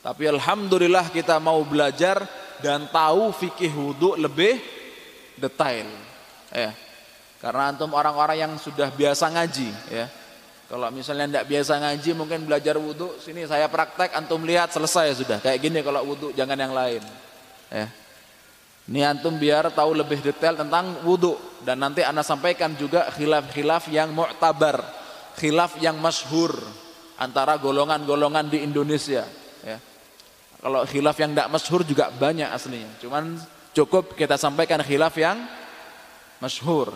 [0.05, 2.27] Tapi Alhamdulillah kita mau belajar
[2.61, 4.61] dan tahu fikih wudhu lebih
[5.37, 5.89] detail.
[6.49, 6.73] Ya.
[7.45, 9.69] Karena antum orang-orang yang sudah biasa ngaji.
[9.93, 10.09] Ya.
[10.65, 13.21] Kalau misalnya tidak biasa ngaji mungkin belajar wudhu.
[13.21, 15.39] Sini saya praktek antum lihat selesai sudah.
[15.45, 17.03] Kayak gini kalau wudhu jangan yang lain.
[17.69, 17.87] Ya.
[18.85, 21.37] Ini antum biar tahu lebih detail tentang wudhu.
[21.65, 25.05] Dan nanti anda sampaikan juga khilaf-khilaf yang mu'tabar
[25.39, 26.55] khilaf yang masyhur
[27.19, 29.27] antara golongan-golongan di Indonesia
[29.63, 29.79] ya.
[30.65, 32.89] Kalau khilaf yang tidak masyhur juga banyak aslinya.
[32.97, 33.37] Cuman
[33.77, 35.37] cukup kita sampaikan khilaf yang
[36.41, 36.95] masyhur.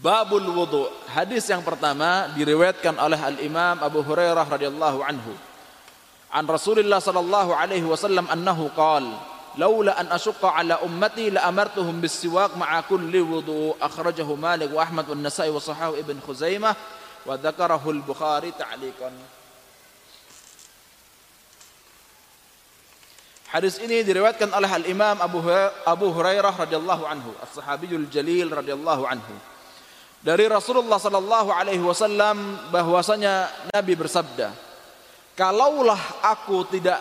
[0.00, 0.88] Babul wudu.
[1.12, 5.36] Hadis yang pertama diriwayatkan oleh Al-Imam Abu Hurairah radhiyallahu anhu.
[6.32, 9.20] An Rasulullah sallallahu alaihi wasallam annahu qala
[9.60, 15.04] laula an ashqa ala ummati la amartuhum bis-siwak ma'a kulli wudu akhrajahu Malik wa Ahmad
[15.10, 16.74] wa Nasa'i wa Sahahu Ibn Khuzaimah
[17.26, 19.12] wa dzakarahu al-Bukhari ta'liqan
[23.50, 25.42] Hadis ini diriwayatkan oleh Al-Imam Abu
[25.82, 29.34] Abu Hurairah radhiyallahu anhu, As-Sahabiyul Jalil radhiyallahu anhu.
[30.20, 34.52] Dari Rasulullah sallallahu alaihi wasallam bahwasanya Nabi bersabda,
[35.32, 37.00] "Kalaulah aku tidak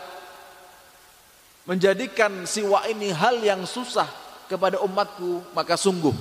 [1.67, 4.07] menjadikan siwa ini hal yang susah
[4.49, 6.15] kepada umatku maka sungguh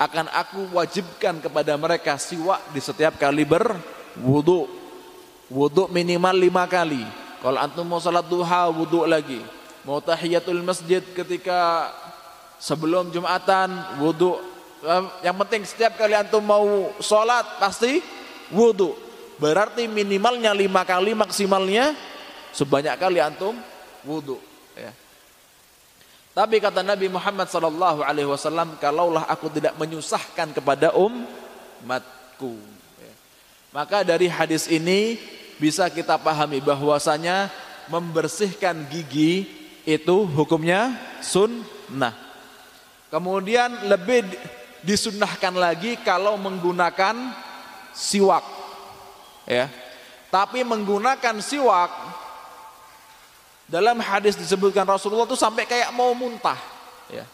[0.00, 4.66] akan aku wajibkan kepada mereka siwa di setiap kali berwudu
[5.52, 7.04] wudu minimal lima kali.
[7.38, 9.40] Kalau antum mau salat duha wudu lagi.
[9.86, 11.90] Mau tahiyatul masjid ketika
[12.58, 13.70] sebelum jumatan
[14.02, 14.38] wudu
[15.24, 17.98] yang penting setiap kali antum mau sholat pasti
[18.54, 18.94] wudu
[19.38, 21.94] berarti minimalnya lima kali maksimalnya
[22.54, 23.58] sebanyak kali antum
[24.06, 24.38] wudu
[24.78, 24.92] Ya.
[26.32, 32.54] Tapi kata Nabi Muhammad sallallahu alaihi wasallam, kalaulah aku tidak menyusahkan kepada umatku.
[33.02, 33.14] Ya.
[33.74, 35.18] Maka dari hadis ini
[35.58, 37.50] bisa kita pahami bahwasanya
[37.90, 39.50] membersihkan gigi
[39.82, 42.14] itu hukumnya sunnah.
[43.10, 44.22] Kemudian lebih
[44.82, 47.14] disunnahkan lagi kalau menggunakan
[47.94, 48.44] siwak.
[49.48, 49.66] Ya.
[50.28, 51.90] Tapi menggunakan siwak
[53.68, 56.58] dalam hadis disebutkan Rasulullah itu sampai kayak mau muntah.
[57.08, 57.24] Ya.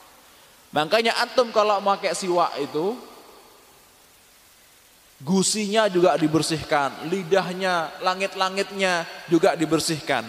[0.74, 2.98] Makanya antum kalau pakai siwak itu
[5.22, 10.26] gusinya juga dibersihkan, lidahnya, langit-langitnya juga dibersihkan.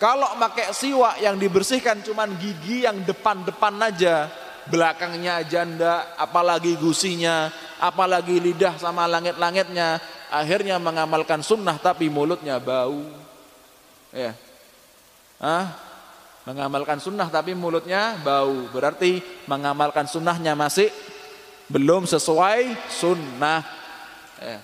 [0.00, 4.26] Kalau pakai siwak yang dibersihkan cuman gigi yang depan-depan aja,
[4.68, 7.50] belakangnya janda, apalagi gusinya,
[7.80, 9.98] apalagi lidah sama langit-langitnya,
[10.28, 13.02] akhirnya mengamalkan sunnah tapi mulutnya bau.
[14.12, 14.36] Ya
[15.42, 15.74] ah,
[16.46, 19.18] mengamalkan sunnah tapi mulutnya bau berarti
[19.50, 20.88] mengamalkan sunnahnya masih
[21.66, 23.66] belum sesuai sunnah
[24.38, 24.58] ya.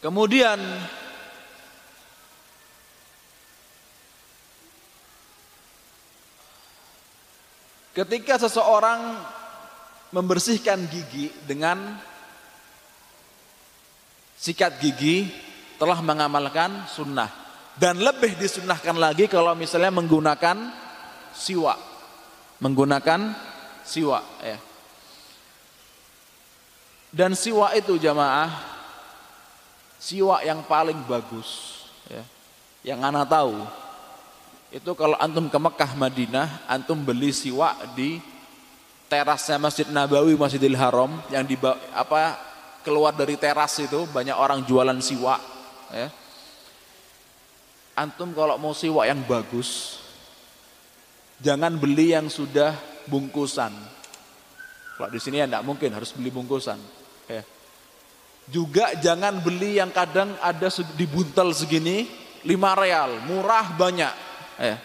[0.00, 0.58] kemudian
[7.92, 9.20] ketika seseorang
[10.12, 11.96] membersihkan gigi dengan
[14.36, 15.30] sikat gigi
[15.80, 17.40] telah mengamalkan sunnah.
[17.72, 20.56] Dan lebih disunnahkan lagi kalau misalnya menggunakan
[21.32, 21.72] siwa.
[22.60, 23.32] Menggunakan
[23.80, 24.60] siwa ya.
[27.08, 28.52] Dan siwa itu jamaah
[29.96, 31.80] siwa yang paling bagus
[32.12, 32.24] ya.
[32.84, 33.56] Yang ana tahu
[34.72, 38.16] itu kalau antum ke Mekah Madinah antum beli siwa di
[39.12, 41.60] terasnya Masjid Nabawi Masjidil Haram yang di
[41.92, 42.40] apa
[42.80, 45.36] keluar dari teras itu banyak orang jualan siwa
[45.92, 46.08] ya.
[47.92, 50.00] Antum kalau mau siwak yang bagus,
[51.44, 52.72] jangan beli yang sudah
[53.04, 53.68] bungkusan.
[54.96, 56.80] Kalau di sini ya tidak mungkin harus beli bungkusan.
[57.28, 57.44] Ya.
[58.48, 62.08] Juga jangan beli yang kadang ada di buntel segini,
[62.48, 64.31] 5 real, murah banyak.
[64.62, 64.78] Eh,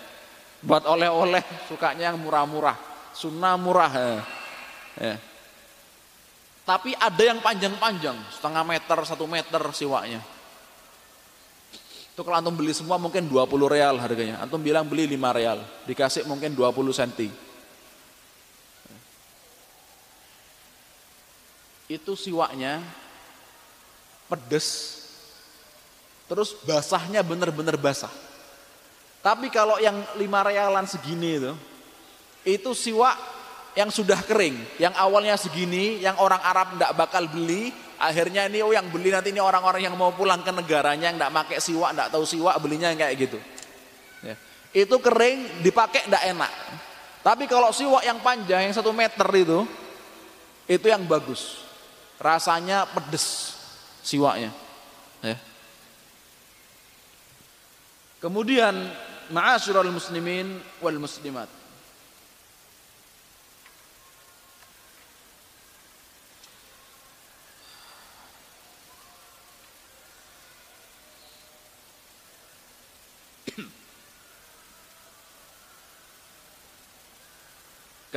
[0.66, 2.74] buat oleh-oleh sukanya yang murah-murah,
[3.14, 3.92] sunnah murah.
[3.94, 4.22] Eh.
[5.06, 5.18] Eh.
[6.66, 10.20] Tapi ada yang panjang-panjang, setengah meter, satu meter siwaknya.
[12.12, 14.42] Itu kalau antum beli semua mungkin 20 real harganya.
[14.42, 17.30] Antum bilang beli 5 real, dikasih mungkin 20 senti.
[21.88, 22.82] Itu siwaknya
[24.28, 25.00] pedes,
[26.28, 28.27] terus basahnya benar-benar basah.
[29.28, 31.52] Tapi kalau yang lima realan segini itu,
[32.48, 33.12] itu siwak
[33.76, 38.72] yang sudah kering, yang awalnya segini, yang orang Arab tidak bakal beli, akhirnya ini oh
[38.72, 42.08] yang beli nanti ini orang-orang yang mau pulang ke negaranya, yang tidak pakai siwak, tidak
[42.16, 43.40] tahu siwak, belinya yang kayak gitu.
[44.24, 44.40] Ya.
[44.72, 46.52] Itu kering, dipakai tidak enak.
[47.20, 49.68] Tapi kalau siwak yang panjang, yang satu meter itu,
[50.72, 51.68] itu yang bagus.
[52.16, 53.60] Rasanya pedes
[54.08, 54.56] siwaknya.
[55.20, 55.36] Ya.
[58.24, 58.74] Kemudian
[59.30, 61.48] ma'asyiral muslimin wal muslimat.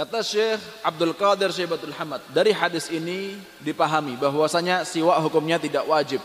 [0.00, 6.24] Kata Syekh Abdul Qadir Syaibatul Hamad, dari hadis ini dipahami bahwasanya siwak hukumnya tidak wajib.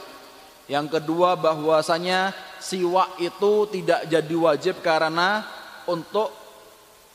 [0.72, 5.46] Yang kedua bahwasanya siwak itu tidak jadi wajib karena
[5.86, 6.32] untuk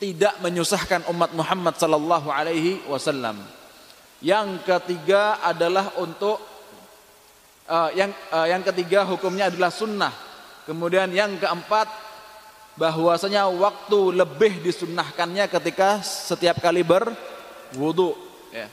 [0.01, 3.37] tidak menyusahkan umat Muhammad sallallahu alaihi wasallam.
[4.21, 6.41] Yang ketiga adalah untuk
[7.69, 10.13] uh, yang uh, yang ketiga hukumnya adalah sunnah.
[10.65, 11.89] Kemudian yang keempat
[12.77, 18.17] bahwasanya waktu lebih disunnahkannya ketika setiap kali berwudu
[18.49, 18.69] ya.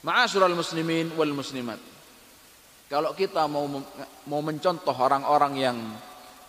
[0.00, 1.80] Ma'asyiral muslimin wal muslimat.
[2.90, 3.70] Kalau kita mau
[4.26, 5.78] mau mencontoh orang-orang yang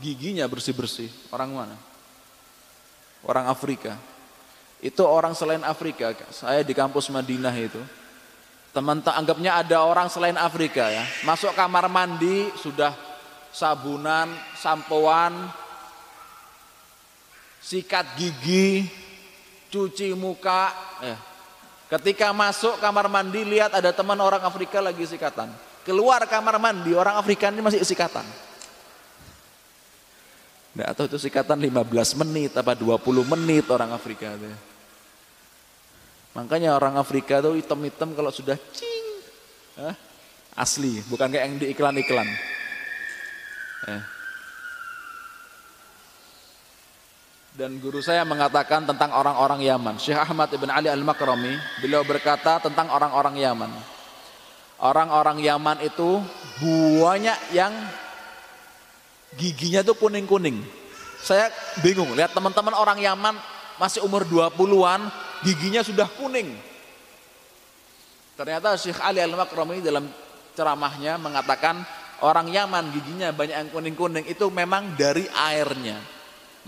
[0.02, 1.78] giginya bersih-bersih, orang mana?
[3.22, 3.94] Orang Afrika.
[4.82, 6.18] Itu orang selain Afrika.
[6.34, 7.78] Saya di kampus Madinah itu.
[8.74, 11.06] Teman tak anggapnya ada orang selain Afrika ya.
[11.22, 12.98] Masuk kamar mandi sudah
[13.54, 15.46] sabunan, sampoan,
[17.62, 18.90] sikat gigi,
[19.70, 20.74] cuci muka.
[21.06, 21.20] Eh.
[21.86, 25.54] Ketika masuk kamar mandi lihat ada teman orang Afrika lagi sikatan.
[25.82, 28.26] Keluar kamar mandi orang Afrika ini masih sikatan.
[30.72, 34.48] Nggak tahu itu sikatan 15 menit apa 20 menit orang Afrika itu.
[36.32, 39.08] Makanya orang Afrika itu hitam-hitam kalau sudah cing.
[39.84, 39.96] Eh,
[40.56, 42.28] asli, bukan kayak yang di iklan-iklan.
[43.92, 44.04] Eh.
[47.52, 50.00] Dan guru saya mengatakan tentang orang-orang Yaman.
[50.00, 53.72] Syekh Ahmad ibn Ali al-Makrami, beliau berkata tentang orang-orang Yaman.
[54.82, 56.18] Orang-orang Yaman itu
[56.58, 57.70] buahnya yang
[59.38, 60.58] giginya tuh kuning-kuning.
[61.22, 61.54] Saya
[61.86, 63.38] bingung, lihat teman-teman orang Yaman
[63.78, 65.06] masih umur 20-an,
[65.46, 66.50] giginya sudah kuning.
[68.34, 70.10] Ternyata Syekh Ali al-Makrami dalam
[70.58, 71.86] ceramahnya mengatakan
[72.22, 75.98] Orang Yaman giginya banyak yang kuning-kuning itu memang dari airnya.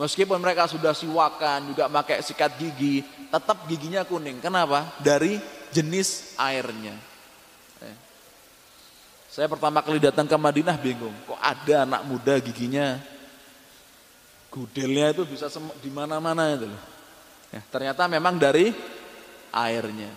[0.01, 4.41] Meskipun mereka sudah siwakan juga pakai sikat gigi, tetap giginya kuning.
[4.41, 4.97] Kenapa?
[4.97, 5.37] Dari
[5.69, 6.97] jenis airnya.
[9.33, 13.01] Saya pertama kali datang ke Madinah bingung, kok ada anak muda giginya
[14.53, 15.49] gudelnya itu bisa
[15.81, 16.83] di mana-mana itu loh.
[17.49, 18.69] Ya, ternyata memang dari
[19.49, 20.13] airnya.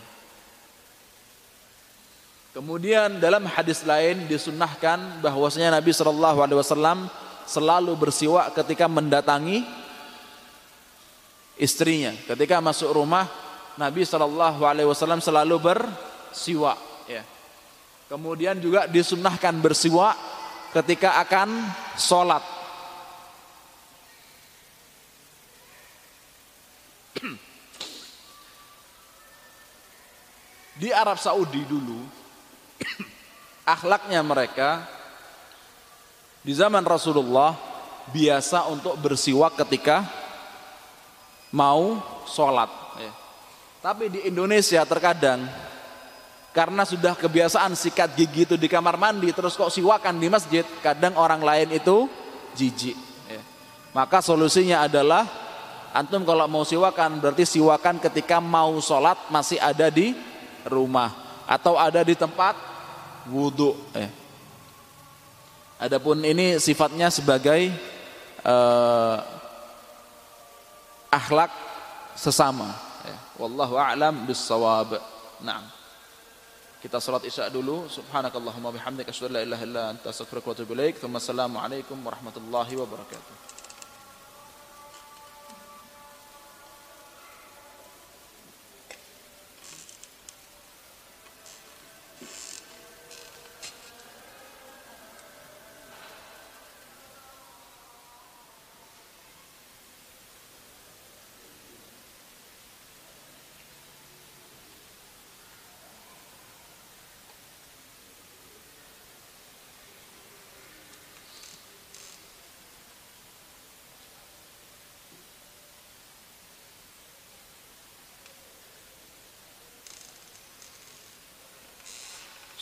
[2.52, 7.08] Kemudian dalam hadis lain disunnahkan bahwasanya Nabi Shallallahu Alaihi Wasallam
[7.48, 9.64] selalu bersiwak ketika mendatangi
[11.56, 12.12] istrinya.
[12.28, 13.28] Ketika masuk rumah
[13.80, 16.95] Nabi Shallallahu Alaihi Wasallam selalu bersiwak.
[18.06, 20.14] Kemudian juga disunnahkan bersiwak
[20.70, 21.66] ketika akan
[21.98, 22.42] sholat.
[30.80, 31.98] Di Arab Saudi dulu
[33.74, 34.86] akhlaknya mereka
[36.46, 37.58] di zaman Rasulullah
[38.14, 40.06] biasa untuk bersiwak ketika
[41.50, 41.98] mau
[42.30, 42.70] sholat.
[43.02, 43.10] Ya.
[43.82, 45.42] Tapi di Indonesia terkadang
[46.56, 51.12] karena sudah kebiasaan sikat gigi itu di kamar mandi terus kok siwakan di masjid, kadang
[51.20, 52.08] orang lain itu
[52.56, 52.96] jijik.
[53.28, 53.44] Ya.
[53.92, 55.28] Maka solusinya adalah
[55.92, 60.16] antum kalau mau siwakan berarti siwakan ketika mau sholat masih ada di
[60.64, 61.12] rumah
[61.44, 62.56] atau ada di tempat
[63.28, 63.76] wudhu.
[63.92, 64.08] Eh.
[65.76, 67.68] Adapun ini sifatnya sebagai
[68.48, 69.20] uh,
[71.12, 71.52] akhlak
[72.16, 72.72] sesama.
[73.04, 73.44] Eh.
[73.44, 74.96] Wallahu a'lam bissawab.
[75.44, 75.75] Nah.
[76.86, 77.90] Kita salat Isya dulu.
[77.90, 81.02] Subhanakallahumma bihamdika asyhadu an la ilaha illa anta astaghfiruka wa atubu ilaik.
[81.02, 83.65] Assalamualaikum warahmatullahi wabarakatuh.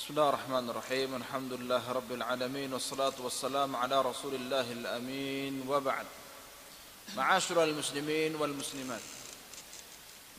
[0.04, 6.08] بسم الله الرحمن الرحيم الحمد لله رب العالمين والصلاة والسلام على رسول الله الأمين وبعد
[7.16, 9.04] معاشر المسلمين والمسلمات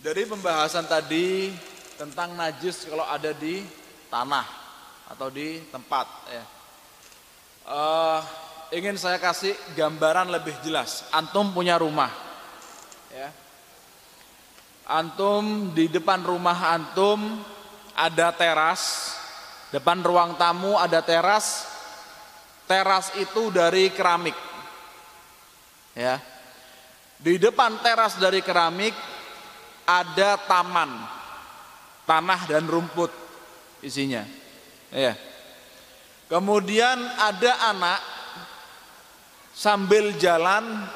[0.01, 1.53] dari pembahasan tadi
[1.97, 3.65] tentang najis kalau ada di
[4.13, 4.45] tanah
[5.13, 6.45] atau di tempat ya
[7.69, 8.21] uh,
[8.73, 12.13] ingin saya kasih gambaran lebih jelas antum punya rumah
[13.13, 13.29] ya
[14.91, 17.39] antum di depan rumah antum
[17.95, 19.14] ada teras
[19.76, 21.68] Depan ruang tamu ada teras.
[22.64, 24.32] Teras itu dari keramik.
[25.92, 26.24] Ya.
[27.20, 28.96] Di depan teras dari keramik
[29.84, 30.96] ada taman.
[32.08, 33.12] Tanah dan rumput
[33.84, 34.24] isinya.
[34.96, 35.20] Ya.
[36.32, 38.00] Kemudian ada anak
[39.52, 40.88] sambil jalan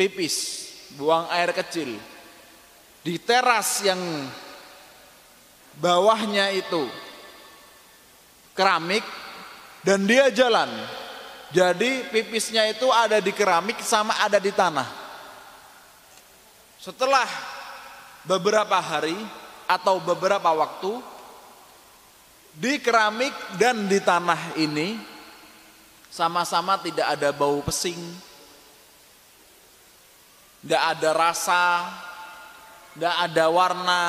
[0.00, 0.64] pipis,
[0.96, 1.92] buang air kecil.
[3.04, 4.00] Di teras yang
[5.78, 7.01] bawahnya itu
[8.56, 9.04] keramik
[9.82, 10.68] dan dia jalan.
[11.52, 14.88] Jadi pipisnya itu ada di keramik sama ada di tanah.
[16.80, 17.28] Setelah
[18.24, 19.14] beberapa hari
[19.68, 20.96] atau beberapa waktu
[22.56, 24.96] di keramik dan di tanah ini
[26.12, 28.00] sama-sama tidak ada bau pesing,
[30.64, 31.64] tidak ada rasa,
[32.92, 34.04] tidak ada warna,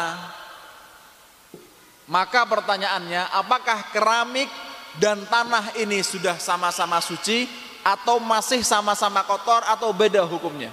[2.07, 4.51] maka pertanyaannya, apakah keramik
[4.99, 7.47] dan tanah ini sudah sama-sama suci
[7.83, 10.71] atau masih sama-sama kotor atau beda hukumnya?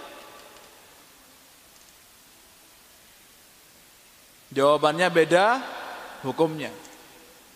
[4.51, 5.63] Jawabannya beda
[6.27, 6.75] hukumnya.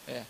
[0.07, 0.23] Ya.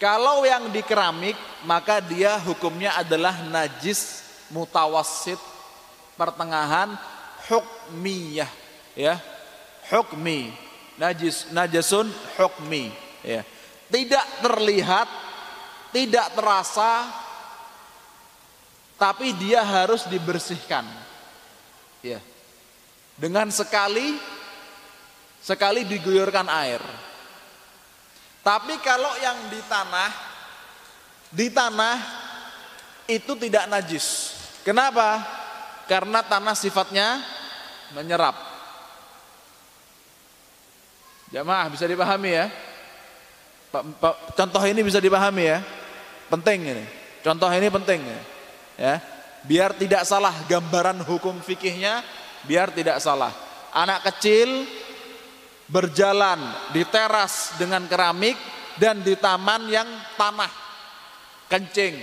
[0.00, 1.36] Kalau yang di keramik
[1.68, 5.36] maka dia hukumnya adalah najis mutawasid
[6.16, 6.96] pertengahan
[7.48, 8.48] hukmiyah
[8.96, 9.16] ya
[9.92, 10.52] hukmi
[11.02, 12.06] najis najasun
[12.38, 12.94] hukmi
[13.26, 13.42] ya.
[13.90, 15.10] Tidak terlihat
[15.90, 17.10] tidak terasa
[18.94, 20.86] tapi dia harus dibersihkan
[22.06, 22.22] ya.
[23.18, 24.14] Dengan sekali
[25.42, 26.82] sekali diguyurkan air.
[28.46, 30.10] Tapi kalau yang di tanah
[31.34, 31.96] di tanah
[33.10, 34.38] itu tidak najis.
[34.62, 35.18] Kenapa?
[35.90, 37.18] Karena tanah sifatnya
[37.90, 38.51] menyerap
[41.32, 42.46] Jamaah bisa dipahami ya?
[44.36, 45.64] Contoh ini bisa dipahami ya?
[46.28, 46.84] Penting ini.
[47.24, 48.20] Contoh ini penting ya.
[48.76, 48.94] ya.
[49.42, 52.04] Biar tidak salah gambaran hukum fikihnya,
[52.44, 53.32] biar tidak salah.
[53.72, 54.68] Anak kecil
[55.72, 56.38] berjalan
[56.76, 58.36] di teras dengan keramik
[58.76, 59.88] dan di taman yang
[60.20, 60.52] tanah
[61.48, 61.96] kencing.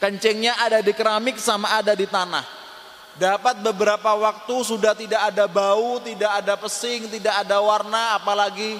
[0.00, 2.57] Kencingnya ada di keramik sama ada di tanah.
[3.18, 8.78] Dapat beberapa waktu sudah tidak ada bau, tidak ada pesing, tidak ada warna, apalagi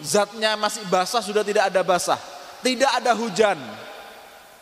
[0.00, 2.16] zatnya masih basah sudah tidak ada basah.
[2.64, 3.60] Tidak ada hujan.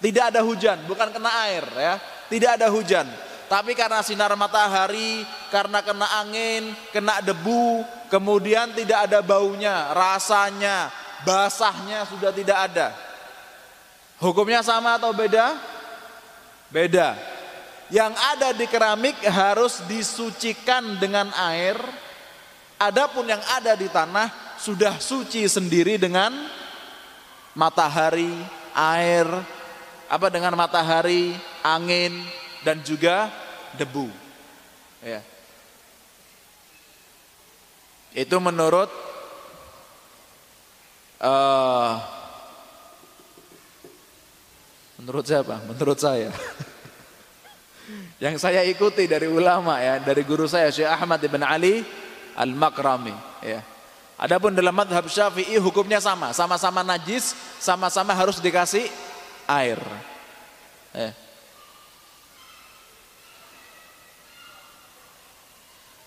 [0.02, 1.94] Tidak ada hujan, bukan kena air ya.
[2.26, 3.06] Tidak ada hujan.
[3.46, 5.22] Tapi karena sinar matahari,
[5.54, 10.90] karena kena angin, kena debu, kemudian tidak ada baunya, rasanya,
[11.22, 12.90] basahnya sudah tidak ada.
[14.18, 15.54] Hukumnya sama atau beda?
[16.74, 17.31] Beda
[17.92, 21.76] yang ada di keramik harus disucikan dengan air.
[22.80, 26.32] Adapun yang ada di tanah sudah suci sendiri dengan
[27.54, 28.32] matahari,
[28.74, 29.28] air,
[30.08, 32.16] apa dengan matahari, angin
[32.64, 33.28] dan juga
[33.76, 34.08] debu.
[35.04, 35.20] Ya.
[38.16, 38.88] Itu menurut
[41.20, 42.02] uh,
[44.96, 45.60] menurut siapa?
[45.68, 46.32] Menurut saya.
[48.22, 51.82] Yang saya ikuti dari ulama ya, dari guru saya Syekh Ahmad bin Ali
[52.38, 53.10] Al-Makrami
[53.42, 53.58] ya.
[54.14, 58.86] Adapun dalam madhab Syafi'i hukumnya sama, sama-sama najis, sama-sama harus dikasih
[59.50, 59.82] air.
[60.94, 61.10] Ya.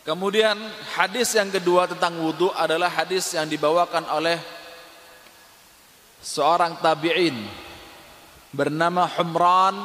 [0.08, 0.56] Kemudian
[0.96, 4.40] hadis yang kedua tentang wudhu adalah hadis yang dibawakan oleh
[6.24, 7.36] seorang tabi'in
[8.56, 9.76] bernama Humran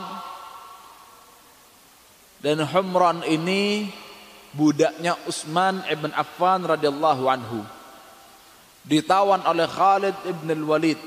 [2.40, 3.88] dan Humran ini
[4.56, 7.60] budaknya Utsman ibn Affan radhiyallahu anhu
[8.84, 11.00] ditawan oleh Khalid ibn al-Walid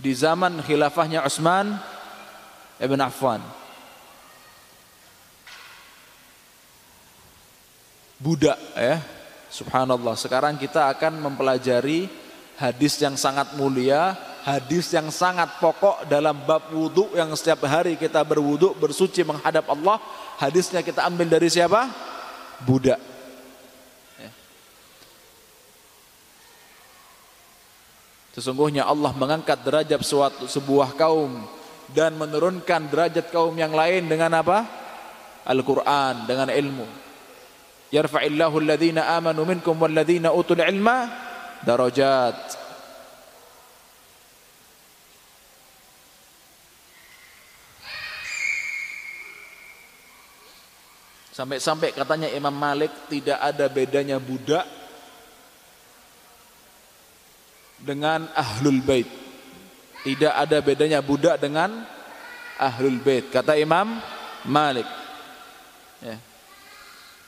[0.00, 1.76] di zaman khilafahnya Utsman
[2.80, 3.44] ibn Affan
[8.18, 8.98] budak ya.
[9.48, 10.12] Subhanallah.
[10.18, 12.04] Sekarang kita akan mempelajari
[12.60, 14.12] hadis yang sangat mulia,
[14.56, 20.00] hadis yang sangat pokok dalam bab wudhu yang setiap hari kita berwudhu, bersuci menghadap Allah.
[20.40, 21.90] Hadisnya kita ambil dari siapa?
[22.64, 23.00] Budak.
[24.16, 24.30] Ya.
[28.38, 31.44] Sesungguhnya Allah mengangkat derajat suatu sebuah kaum
[31.92, 34.64] dan menurunkan derajat kaum yang lain dengan apa?
[35.48, 37.08] Al-Quran, dengan ilmu
[37.88, 41.08] yarfa'illahu alladhina amanu minkum walladhina utul ilma
[41.64, 42.36] darajat
[51.38, 54.66] Sampai-sampai katanya Imam Malik tidak ada bedanya budak
[57.78, 59.06] dengan ahlul bait.
[60.02, 61.86] Tidak ada bedanya budak dengan
[62.58, 63.30] ahlul bait.
[63.30, 64.02] Kata Imam
[64.50, 64.90] Malik.
[66.02, 66.18] Ya.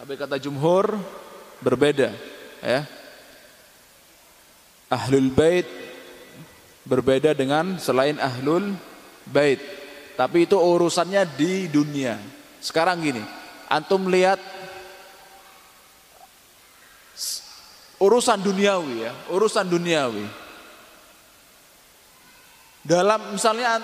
[0.03, 0.91] Tapi kata jumhur
[1.63, 2.11] berbeda
[2.67, 2.91] ya.
[4.91, 5.71] Ahlul bait
[6.83, 8.75] berbeda dengan selain ahlul
[9.31, 9.63] bait.
[10.19, 12.19] Tapi itu urusannya di dunia.
[12.59, 13.23] Sekarang gini,
[13.71, 14.43] antum lihat
[18.03, 20.27] urusan duniawi ya, urusan duniawi.
[22.83, 23.79] Dalam misalnya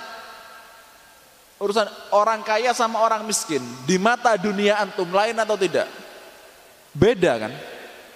[1.62, 5.87] urusan orang kaya sama orang miskin di mata dunia antum lain atau tidak?
[6.97, 7.53] Beda kan?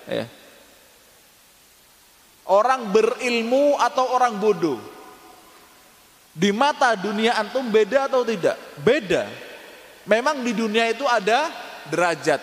[0.09, 0.27] Ya.
[2.51, 4.81] Orang berilmu atau orang bodoh?
[6.35, 8.57] Di mata dunia antum beda atau tidak?
[8.81, 9.50] Beda.
[10.09, 11.51] Memang di dunia itu ada
[11.89, 12.41] derajat.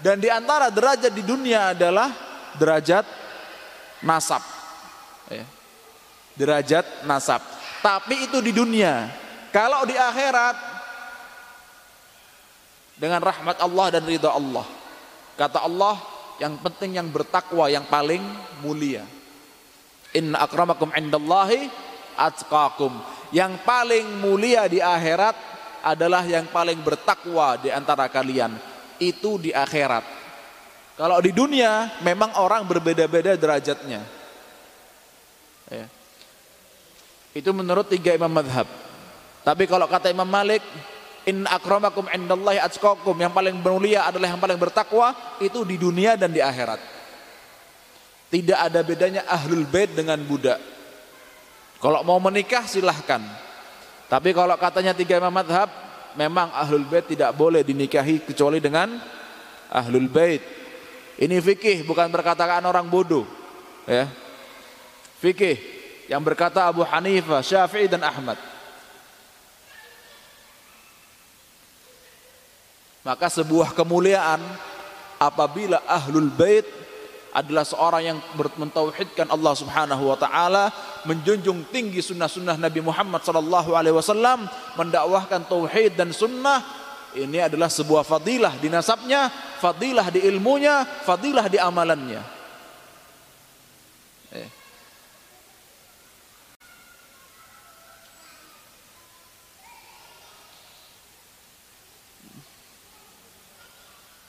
[0.00, 2.12] Dan di antara derajat di dunia adalah
[2.56, 3.04] derajat
[4.04, 4.44] nasab.
[5.32, 5.44] Ya.
[6.36, 7.40] Derajat nasab.
[7.80, 9.08] Tapi itu di dunia.
[9.52, 10.56] Kalau di akhirat
[12.96, 14.64] dengan rahmat Allah dan ridha Allah
[15.36, 16.00] Kata Allah,
[16.40, 18.24] yang penting yang bertakwa yang paling
[18.64, 19.04] mulia.
[20.16, 21.68] Inna akramakum indallahi
[22.16, 22.96] atqakum.
[23.36, 25.36] Yang paling mulia di akhirat
[25.86, 28.58] adalah yang paling bertakwa di antara kalian.
[28.98, 30.02] Itu di akhirat.
[30.98, 34.02] Kalau di dunia memang orang berbeda-beda derajatnya.
[35.70, 35.86] Ya.
[37.36, 38.66] Itu menurut tiga imam madhab.
[39.46, 40.64] Tapi kalau kata Imam Malik,
[41.26, 43.18] In akramakum indallahi atqakum.
[43.18, 45.10] Yang paling mulia adalah yang paling bertakwa
[45.42, 46.78] itu di dunia dan di akhirat.
[48.30, 50.62] Tidak ada bedanya ahlul bait dengan budak.
[51.82, 53.18] Kalau mau menikah silahkan.
[54.06, 55.66] Tapi kalau katanya tiga imam madhab,
[56.14, 58.98] memang ahlul bait tidak boleh dinikahi kecuali dengan
[59.70, 60.42] ahlul bait.
[61.16, 63.26] Ini fikih bukan perkataan orang bodoh.
[63.88, 64.06] Ya.
[65.18, 65.58] Fikih
[66.06, 68.38] yang berkata Abu Hanifah, Syafi'i dan Ahmad.
[73.06, 74.42] Maka sebuah kemuliaan
[75.22, 76.66] apabila ahlul bait
[77.30, 78.18] adalah seorang yang
[78.58, 80.74] mentauhidkan Allah Subhanahu wa taala,
[81.06, 84.44] menjunjung tinggi sunnah-sunnah Nabi Muhammad sallallahu alaihi wasallam,
[84.76, 86.60] mendakwahkan tauhid dan sunnah,
[87.16, 89.32] ini adalah sebuah fadilah di nasabnya,
[89.62, 92.35] fadilah di ilmunya, fadilah di amalannya.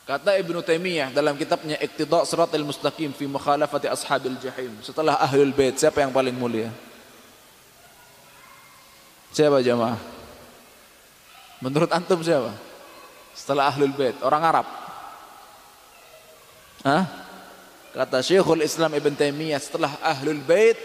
[0.07, 4.71] Kata Ibnu Taimiyah dalam kitabnya Iqtida' Shiratal Mustaqim fi Mukhalafati Ashabil Jahim.
[4.79, 6.71] Setelah Ahlul Bait, siapa yang paling mulia?
[9.35, 9.99] Siapa jemaah?
[11.59, 12.55] Menurut antum siapa?
[13.35, 14.67] Setelah Ahlul Bait, orang Arab.
[16.87, 17.03] Hah?
[17.91, 20.79] Kata Syekhul Islam Ibn Taimiyah setelah Ahlul Bait,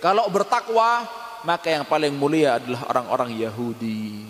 [0.00, 1.04] kalau bertakwa,
[1.44, 4.24] maka yang paling mulia adalah orang-orang Yahudi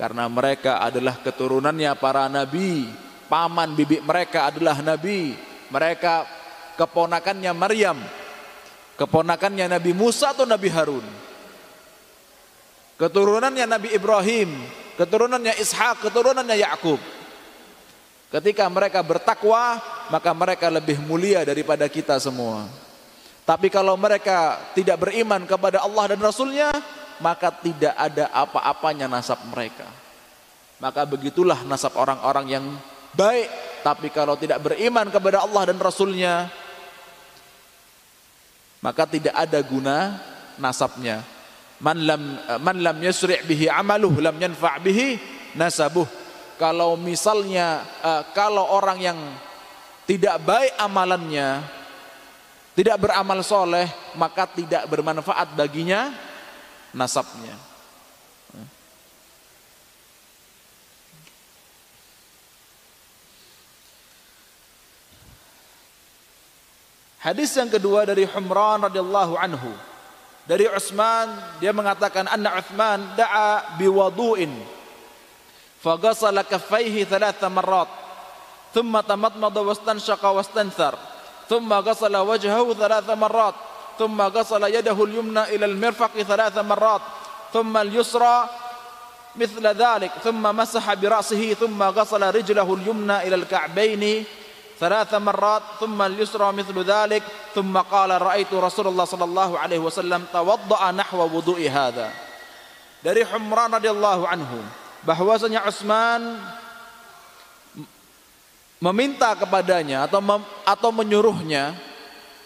[0.00, 2.88] karena mereka adalah keturunannya para nabi.
[3.28, 5.36] Paman bibi mereka adalah nabi.
[5.68, 6.24] Mereka
[6.80, 8.00] keponakannya Maryam.
[8.96, 11.04] Keponakannya Nabi Musa atau Nabi Harun.
[12.96, 14.50] Keturunannya Nabi Ibrahim.
[14.96, 16.08] Keturunannya Ishak.
[16.08, 17.00] Keturunannya Yakub.
[18.32, 19.76] Ketika mereka bertakwa
[20.08, 22.64] maka mereka lebih mulia daripada kita semua.
[23.44, 26.72] Tapi kalau mereka tidak beriman kepada Allah dan Rasulnya
[27.20, 29.86] maka tidak ada apa-apanya nasab mereka.
[30.80, 32.64] Maka begitulah nasab orang-orang yang
[33.14, 33.48] baik
[33.80, 36.46] tapi kalau tidak beriman kepada Allah dan Rasulnya
[38.80, 40.16] maka tidak ada guna
[40.60, 41.24] nasabnya
[41.80, 42.22] man lam
[42.60, 45.18] man lam yusri' bihi amaluh lam yanfa' bihi
[45.56, 46.06] nasabuh
[46.60, 49.18] kalau misalnya uh, kalau orang yang
[50.04, 51.64] tidak baik amalannya
[52.76, 56.12] tidak beramal soleh maka tidak bermanfaat baginya
[56.94, 57.70] nasabnya
[67.20, 69.76] Hadis yang kedua dari Humran radhiyallahu anhu.
[70.48, 71.28] Dari Utsman
[71.60, 74.48] dia mengatakan anna Utsman da'a biwudu'in
[75.84, 77.92] faghasala kaffaihi thalatha marrat
[78.72, 80.96] thumma tamadmada wastanshaqa wastanthar
[81.46, 83.54] thumma ghasala wajhahu thalatha marrat
[83.99, 87.03] thumma ghasala yadahu al-yumna ila al-mirfaq thalatha marrat
[87.51, 88.65] thumma al-yusra
[89.35, 94.23] مثل ذلك ثم مسح برأسه ثم غسل رجله اليمنى إلى الكعبين
[94.79, 97.23] ثلاث مرات ثم اليسرى مثل ذلك
[97.55, 102.07] ثم قال رأيت رسول الله صلى الله عليه وسلم توضأ نحو وضوء هذا
[103.05, 104.59] dari Humran radhiyallahu anhu
[105.05, 106.41] bahwasanya Utsman
[108.81, 111.77] meminta kepadanya atau mem, atau menyuruhnya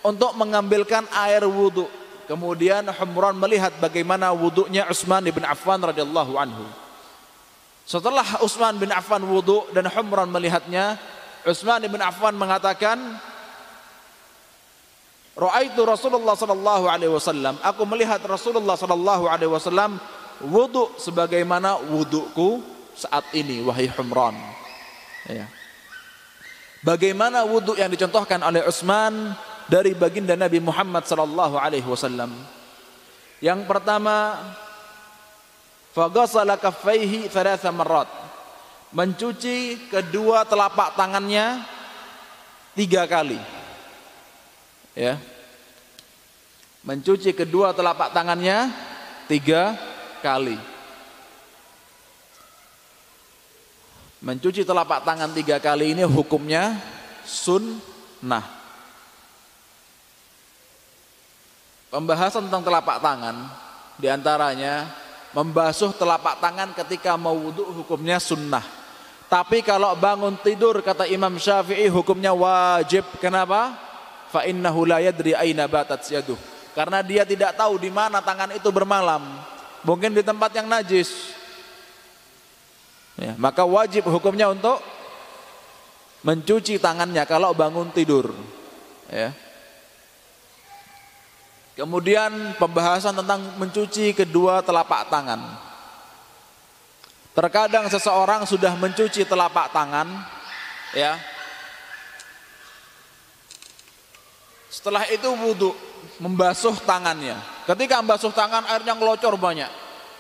[0.05, 1.89] untuk mengambilkan air wudhu.
[2.29, 6.65] Kemudian Humran melihat bagaimana wudhunya Utsman bin Affan radhiyallahu anhu.
[7.85, 10.97] Setelah Utsman bin Affan wudhu dan Humran melihatnya,
[11.45, 12.97] Utsman bin Affan mengatakan
[15.35, 19.99] Ra'aitu Rasulullah sallallahu alaihi wasallam, aku melihat Rasulullah sallallahu alaihi wasallam
[20.47, 22.63] wudu sebagaimana wuduku
[22.95, 24.39] saat ini wahai Humran.
[25.27, 25.51] Ya.
[26.87, 29.35] Bagaimana wudu yang dicontohkan oleh Utsman
[29.69, 32.33] dari baginda Nabi Muhammad sallallahu alaihi wasallam?
[33.41, 34.41] Yang pertama,
[35.93, 38.09] faghasala kaffaihi thalatha marrat.
[38.95, 41.61] Mencuci kedua telapak tangannya
[42.79, 43.41] tiga kali.
[44.95, 45.19] Ya.
[46.87, 48.71] Mencuci kedua telapak tangannya
[49.27, 49.75] tiga
[50.23, 50.55] kali.
[54.25, 56.81] Mencuci telapak tangan tiga kali ini hukumnya
[57.29, 58.54] sunnah
[61.95, 63.47] pembahasan tentang telapak tangan
[63.95, 64.91] di antaranya
[65.31, 68.85] membasuh telapak tangan ketika mau wudhu hukumnya sunnah
[69.35, 73.03] tapi kalau bangun tidur kata Imam Syafi'i hukumnya wajib.
[73.19, 73.75] Kenapa?
[74.31, 76.39] Fa innahu la yadri aina batat yaduh.
[76.71, 79.23] Karena dia tidak tahu di mana tangan itu bermalam.
[79.83, 81.35] Mungkin di tempat yang najis.
[83.19, 84.79] Ya, maka wajib hukumnya untuk
[86.23, 88.31] mencuci tangannya kalau bangun tidur.
[89.11, 89.35] Ya.
[91.75, 95.43] Kemudian pembahasan tentang mencuci kedua telapak tangan.
[97.35, 100.07] Terkadang seseorang sudah mencuci telapak tangan,
[100.95, 101.19] ya.
[104.71, 105.75] Setelah itu wudhu,
[106.23, 107.35] membasuh tangannya.
[107.67, 109.67] Ketika membasuh tangan, airnya ngelocor banyak.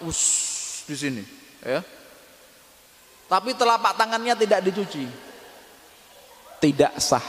[0.02, 1.22] Us di sini,
[1.62, 1.86] ya.
[3.30, 5.06] Tapi telapak tangannya tidak dicuci.
[6.58, 7.26] Tidak sah.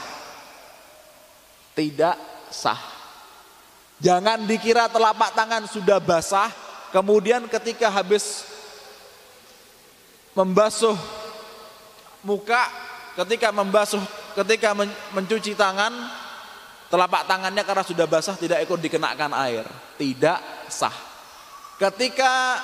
[1.78, 2.16] Tidak
[2.50, 2.95] sah.
[3.96, 6.52] Jangan dikira telapak tangan sudah basah,
[6.92, 8.44] kemudian ketika habis
[10.36, 10.96] membasuh
[12.20, 12.68] muka
[13.16, 14.04] ketika membasuh
[14.36, 14.76] ketika
[15.16, 15.96] mencuci tangan
[16.92, 19.64] telapak tangannya karena sudah basah tidak ikut dikenakan air.
[19.96, 20.92] Tidak sah.
[21.80, 22.60] Ketika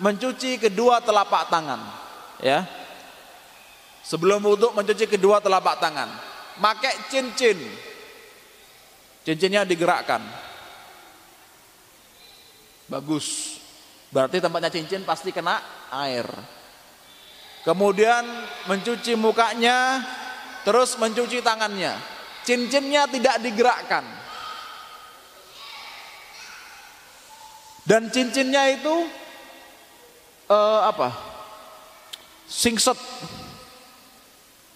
[0.00, 1.80] mencuci kedua telapak tangan
[2.40, 2.64] ya.
[4.08, 6.08] Sebelum wudhu mencuci kedua telapak tangan.
[6.56, 7.60] Pakai cincin.
[9.26, 10.45] Cincinnya digerakkan
[12.86, 13.58] bagus
[14.10, 15.58] berarti tempatnya cincin pasti kena
[15.90, 16.26] air
[17.66, 18.22] Kemudian
[18.70, 19.98] mencuci mukanya,
[20.62, 21.98] terus mencuci tangannya.
[22.46, 24.06] Cincinnya tidak digerakkan.
[27.82, 29.10] Dan cincinnya itu
[30.46, 31.10] uh, apa?
[32.46, 32.94] Singset.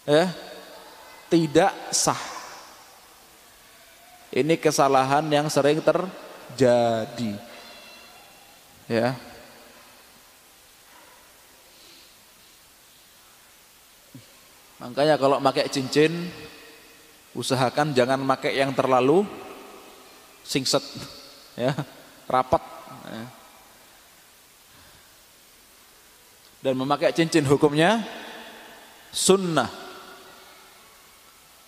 [0.03, 0.35] Ya.
[1.31, 2.19] Tidak sah.
[4.35, 7.39] Ini kesalahan yang sering terjadi.
[8.91, 9.15] Ya.
[14.83, 16.11] Makanya kalau pakai cincin
[17.39, 19.23] usahakan jangan pakai yang terlalu
[20.43, 20.83] singset
[21.55, 21.71] ya,
[22.27, 22.59] rapat
[23.07, 23.25] ya.
[26.67, 28.03] Dan memakai cincin hukumnya
[29.15, 29.71] sunnah.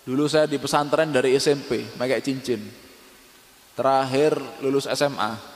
[0.03, 2.59] Dulu saya di pesantren dari SMP pakai cincin.
[3.79, 5.52] Terakhir lulus SMA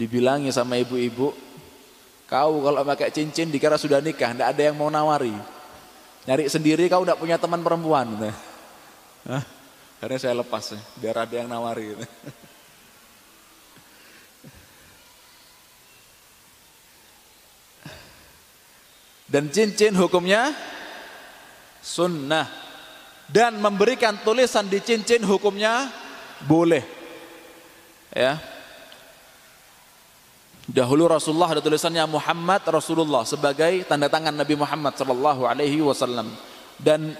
[0.00, 1.36] dibilangi sama ibu-ibu,
[2.24, 5.36] kau kalau pakai cincin dikira sudah nikah, tidak ada yang mau nawari.
[6.24, 8.16] Nyari sendiri kau udah punya teman perempuan.
[8.16, 8.32] Gitu.
[9.28, 9.44] Hah?
[10.00, 11.92] Akhirnya saya lepas biar ada yang nawari.
[19.30, 20.56] Dan cincin hukumnya
[21.84, 22.48] sunnah.
[23.30, 25.86] Dan memberikan tulisan di cincin hukumnya
[26.48, 26.82] boleh.
[28.10, 28.42] Ya.
[30.70, 36.30] Dahulu Rasulullah ada tulisannya Muhammad Rasulullah sebagai tanda tangan Nabi Muhammad sallallahu alaihi wasallam.
[36.78, 37.18] Dan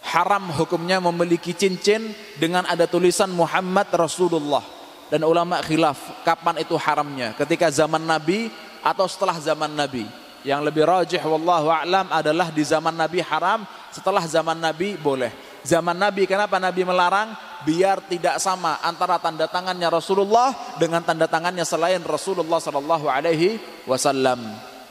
[0.00, 4.64] haram hukumnya memiliki cincin dengan ada tulisan Muhammad Rasulullah.
[5.12, 8.48] Dan ulama khilaf kapan itu haramnya, ketika zaman Nabi
[8.80, 10.08] atau setelah zaman Nabi.
[10.40, 15.28] Yang lebih rajih wallahu a'lam adalah di zaman Nabi haram, setelah zaman Nabi boleh.
[15.60, 17.36] Zaman Nabi kenapa Nabi melarang?
[17.62, 24.42] Biar tidak sama antara tanda tangannya Rasulullah dengan tanda tangannya selain Rasulullah sallallahu alaihi wasallam.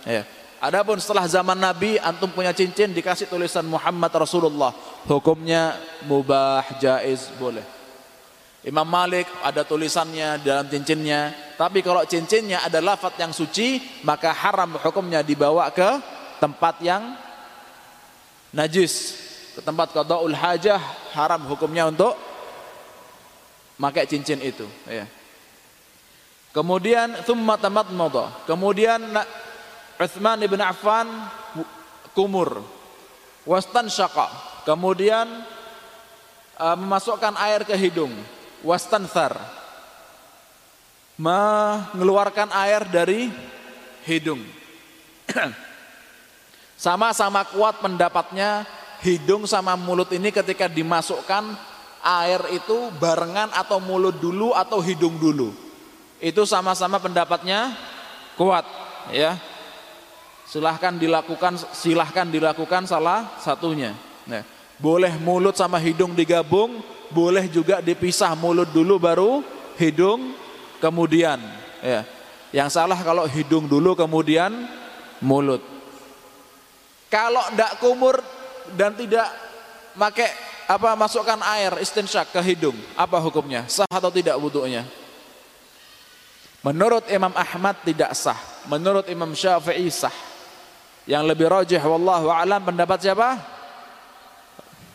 [0.08, 0.24] Ya.
[0.62, 4.70] Adapun setelah zaman Nabi antum punya cincin dikasih tulisan Muhammad Rasulullah,
[5.10, 5.74] hukumnya
[6.06, 7.66] mubah, jaiz, boleh.
[8.62, 11.34] Imam Malik ada tulisannya dalam cincinnya.
[11.58, 15.98] Tapi kalau cincinnya ada lafat yang suci, maka haram hukumnya dibawa ke
[16.38, 17.18] tempat yang
[18.54, 19.18] najis.
[19.58, 20.78] Ke tempat qadaul hajah,
[21.18, 22.14] haram hukumnya untuk
[23.82, 24.70] pakai cincin itu.
[24.86, 25.10] Ya.
[26.54, 28.30] Kemudian thumma tamadmada.
[28.46, 29.02] Kemudian
[29.98, 31.10] Uthman ibn Affan
[32.14, 32.62] kumur.
[33.50, 34.30] Wastan syaqa.
[34.70, 35.26] Kemudian
[36.62, 38.14] uh, memasukkan air ke hidung
[38.62, 39.34] wastanthar
[41.18, 43.30] mengeluarkan air dari
[44.06, 44.42] hidung
[46.78, 48.66] sama-sama kuat pendapatnya
[49.06, 51.54] hidung sama mulut ini ketika dimasukkan
[52.02, 55.54] air itu barengan atau mulut dulu atau hidung dulu
[56.22, 57.74] itu sama-sama pendapatnya
[58.38, 58.66] kuat
[59.14, 59.38] ya
[60.46, 63.94] silahkan dilakukan silahkan dilakukan salah satunya
[64.28, 64.44] nah,
[64.82, 66.82] boleh mulut sama hidung digabung
[67.14, 69.32] boleh juga dipisah mulut dulu baru
[69.78, 70.34] hidung
[70.82, 71.38] kemudian
[71.82, 72.02] ya.
[72.52, 74.52] Yang salah kalau hidung dulu kemudian
[75.24, 75.64] mulut.
[77.08, 78.20] Kalau tidak kumur
[78.76, 79.28] dan tidak
[79.96, 80.28] pakai
[80.72, 83.68] apa masukkan air istinsyak ke hidung, apa hukumnya?
[83.68, 84.88] Sah atau tidak wudhunya?
[86.64, 88.38] Menurut Imam Ahmad tidak sah.
[88.70, 90.14] Menurut Imam Syafi'i sah.
[91.10, 93.36] Yang lebih rajih wallahu alam pendapat siapa?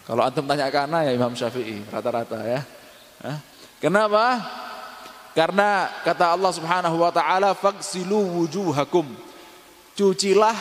[0.06, 2.62] Kalau antum tanya ke ya Imam Syafi'i rata-rata ya.
[3.82, 4.38] Kenapa?
[5.36, 9.04] Karena kata Allah Subhanahu wa taala faksilu wujuhakum.
[9.98, 10.56] Cucilah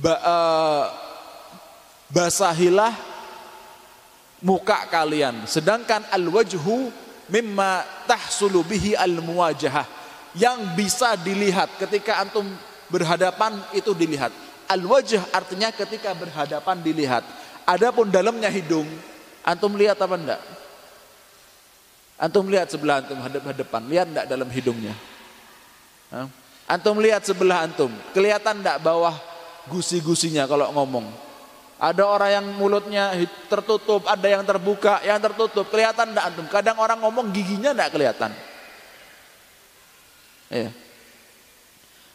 [0.00, 0.84] ba, uh,
[2.10, 2.92] basahilah
[4.42, 5.46] muka kalian.
[5.46, 6.90] Sedangkan al-wajhu
[7.30, 9.86] mimma tahsulu bihi al-muwajahah.
[10.30, 12.46] Yang bisa dilihat ketika antum
[12.86, 14.30] berhadapan itu dilihat.
[14.70, 17.26] Al-wajh artinya ketika berhadapan dilihat.
[17.66, 18.86] Adapun dalamnya hidung,
[19.42, 20.42] antum lihat apa enggak?
[22.20, 24.94] Antum lihat sebelah antum hadap-hadapan, lihat enggak dalam hidungnya?
[26.70, 29.14] Antum lihat sebelah antum, kelihatan enggak bawah
[29.66, 31.29] gusi-gusinya kalau ngomong?
[31.80, 33.16] Ada orang yang mulutnya
[33.48, 35.64] tertutup, ada yang terbuka, yang tertutup.
[35.72, 36.46] Kelihatan enggak antum?
[36.52, 38.30] Kadang orang ngomong giginya enggak kelihatan.
[40.52, 40.70] Iya.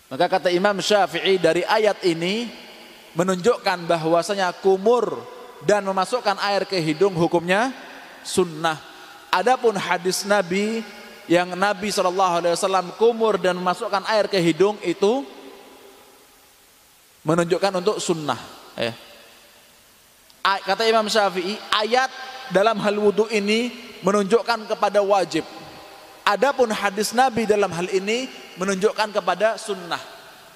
[0.05, 2.45] Maka kata Imam Syafi'i dari ayat ini
[3.18, 5.18] menunjukkan bahwasanya kumur
[5.66, 7.74] dan memasukkan air ke hidung hukumnya
[8.22, 8.78] sunnah.
[9.34, 10.86] Adapun hadis Nabi
[11.26, 12.53] yang Nabi SAW
[13.01, 15.26] kumur dan memasukkan air ke hidung itu
[17.26, 18.38] menunjukkan untuk sunnah.
[18.78, 18.93] Ya.
[20.45, 22.13] Kata Imam Syafi'i, ayat
[22.53, 23.73] dalam hal wudhu ini
[24.05, 25.41] menunjukkan kepada wajib.
[26.21, 28.29] Adapun hadis Nabi dalam hal ini
[28.61, 30.01] menunjukkan kepada sunnah.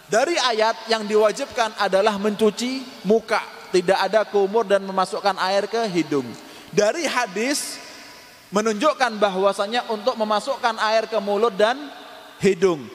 [0.09, 3.41] Dari ayat yang diwajibkan adalah mencuci muka,
[3.73, 6.25] tidak ada kumur dan memasukkan air ke hidung.
[6.69, 7.81] Dari hadis
[8.53, 11.77] menunjukkan bahwasanya untuk memasukkan air ke mulut dan
[12.41, 12.85] hidung.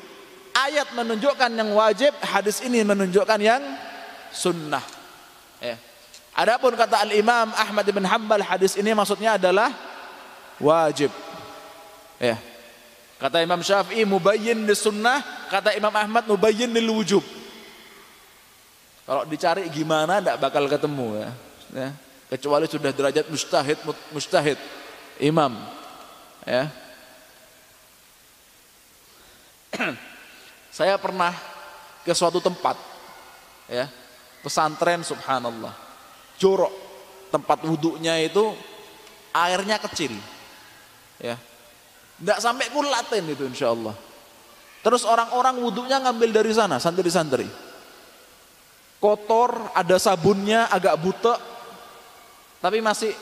[0.55, 3.63] Ayat menunjukkan yang wajib, hadis ini menunjukkan yang
[4.31, 4.83] sunnah.
[5.59, 5.75] Ya.
[6.35, 9.71] Adapun kata Al Imam Ahmad bin Hambal hadis ini maksudnya adalah
[10.59, 11.15] wajib.
[12.19, 12.39] Ya.
[13.23, 17.23] Kata Imam Syafi'i mubayyin di sunnah, kata Imam Ahmad mubayyin lil wujub.
[19.05, 21.31] Kalau dicari gimana tidak bakal ketemu ya.
[21.71, 21.89] ya.
[22.35, 23.79] Kecuali sudah derajat mustahid
[24.11, 24.59] mustahid
[25.23, 25.55] imam
[26.43, 26.67] ya.
[30.75, 31.31] Saya pernah
[32.03, 32.75] ke suatu tempat
[33.71, 33.87] ya,
[34.43, 35.84] pesantren subhanallah.
[36.39, 36.73] Jorok
[37.35, 38.55] tempat wudhunya itu
[39.35, 40.15] airnya kecil.
[41.19, 41.39] Ya,
[42.19, 43.95] tidak sampai kulaten itu insya Allah.
[44.85, 47.49] Terus orang-orang wudhunya ngambil dari sana, santri-santri.
[49.05, 51.37] kotor, ada sabunnya, agak butek,
[52.57, 53.13] tapi masih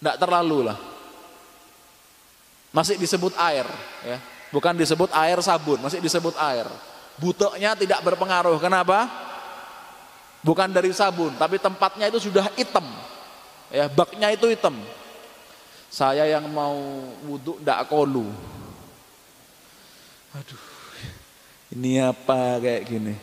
[0.00, 0.78] tidak terlalu lah.
[2.72, 3.68] Masih disebut air,
[4.08, 4.16] ya.
[4.48, 6.64] bukan disebut air sabun, masih disebut air.
[7.20, 8.56] Buteknya tidak berpengaruh.
[8.56, 9.27] Kenapa?
[10.38, 12.86] Bukan dari sabun, tapi tempatnya itu sudah hitam.
[13.68, 14.78] Ya, baknya itu hitam.
[15.88, 16.78] Saya yang mau
[17.26, 18.28] wudhu tidak kolu.
[20.36, 20.62] Aduh,
[21.74, 23.14] ini apa kayak gini?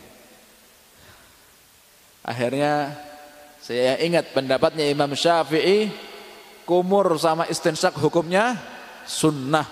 [2.26, 2.90] Akhirnya
[3.62, 5.90] saya ingat pendapatnya Imam Syafi'i
[6.66, 8.58] kumur sama istinsyak hukumnya
[9.06, 9.66] sunnah.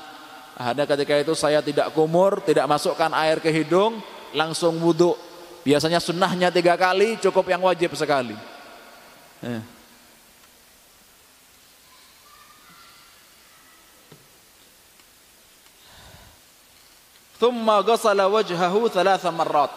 [0.54, 3.98] Ada ketika itu saya tidak kumur, tidak masukkan air ke hidung,
[4.30, 5.18] langsung wudhu.
[5.64, 8.36] Biasanya sunnahnya tiga kali, cukup yang wajib sekali.
[9.40, 9.64] Eh.
[17.40, 19.72] Thumma ghasala wajhahu thalatha marrat.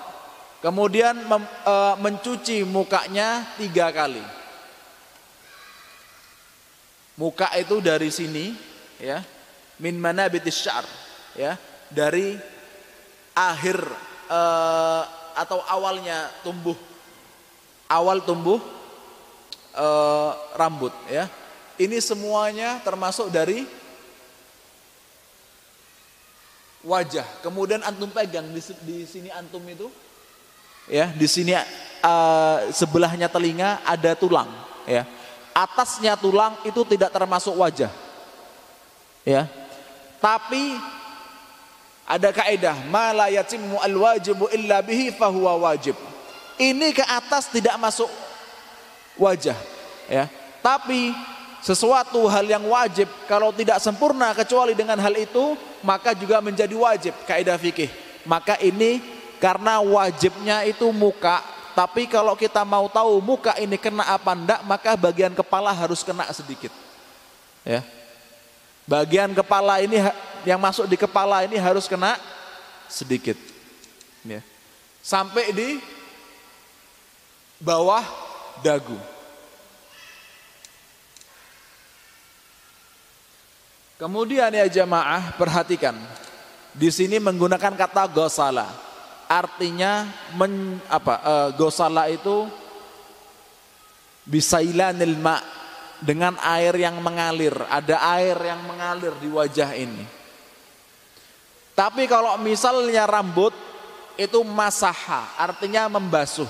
[0.60, 4.24] Kemudian mem, e, mencuci mukanya tiga kali.
[7.16, 8.54] Muka itu dari sini,
[9.00, 9.24] ya,
[9.82, 10.86] min mana syar,
[11.34, 11.56] ya,
[11.90, 12.36] dari
[13.34, 13.78] akhir
[14.28, 14.42] e,
[15.38, 16.74] atau awalnya tumbuh,
[17.86, 18.58] awal tumbuh
[19.78, 19.88] e,
[20.58, 21.30] rambut, ya.
[21.78, 23.70] Ini semuanya termasuk dari
[26.82, 27.26] wajah.
[27.46, 29.86] Kemudian antum pegang di, di sini antum itu
[30.88, 34.48] ya di sini uh, sebelahnya telinga ada tulang
[34.88, 35.04] ya
[35.52, 37.92] atasnya tulang itu tidak termasuk wajah
[39.28, 39.46] ya
[40.24, 40.80] tapi
[42.08, 45.94] ada kaidah mala yatimmu alwajibu illa bihi fahuwa wajib
[46.56, 48.08] ini ke atas tidak masuk
[49.20, 49.56] wajah
[50.08, 50.32] ya
[50.64, 51.12] tapi
[51.60, 57.14] sesuatu hal yang wajib kalau tidak sempurna kecuali dengan hal itu maka juga menjadi wajib
[57.28, 57.92] kaidah fikih
[58.28, 61.42] maka ini karena wajibnya itu muka,
[61.78, 66.28] tapi kalau kita mau tahu muka ini kena apa enggak, maka bagian kepala harus kena
[66.34, 66.74] sedikit.
[67.62, 67.86] Ya.
[68.88, 70.00] Bagian kepala ini
[70.48, 72.16] yang masuk di kepala ini harus kena
[72.88, 73.36] sedikit.
[74.24, 74.40] Ya.
[75.04, 75.84] Sampai di
[77.60, 78.04] bawah
[78.64, 78.96] dagu.
[84.00, 86.00] Kemudian ya jamaah perhatikan.
[86.72, 88.88] Di sini menggunakan kata gosala
[89.28, 90.08] artinya
[90.40, 92.48] men, apa e, gosala itu
[94.24, 95.42] bisailanil ma
[95.98, 100.06] dengan air yang mengalir, ada air yang mengalir di wajah ini.
[101.78, 103.54] Tapi kalau misalnya rambut
[104.18, 106.50] itu masaha, artinya membasuh.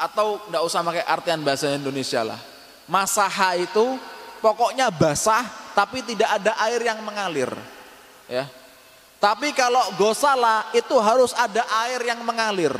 [0.00, 2.40] Atau tidak usah pakai artian bahasa Indonesia lah.
[2.88, 4.00] Masaha itu
[4.40, 5.44] pokoknya basah
[5.76, 7.52] tapi tidak ada air yang mengalir.
[8.24, 8.48] Ya,
[9.20, 12.72] tapi kalau gosala itu harus ada air yang mengalir.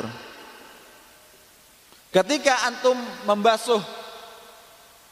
[2.09, 2.97] Ketika antum
[3.29, 3.85] membasuh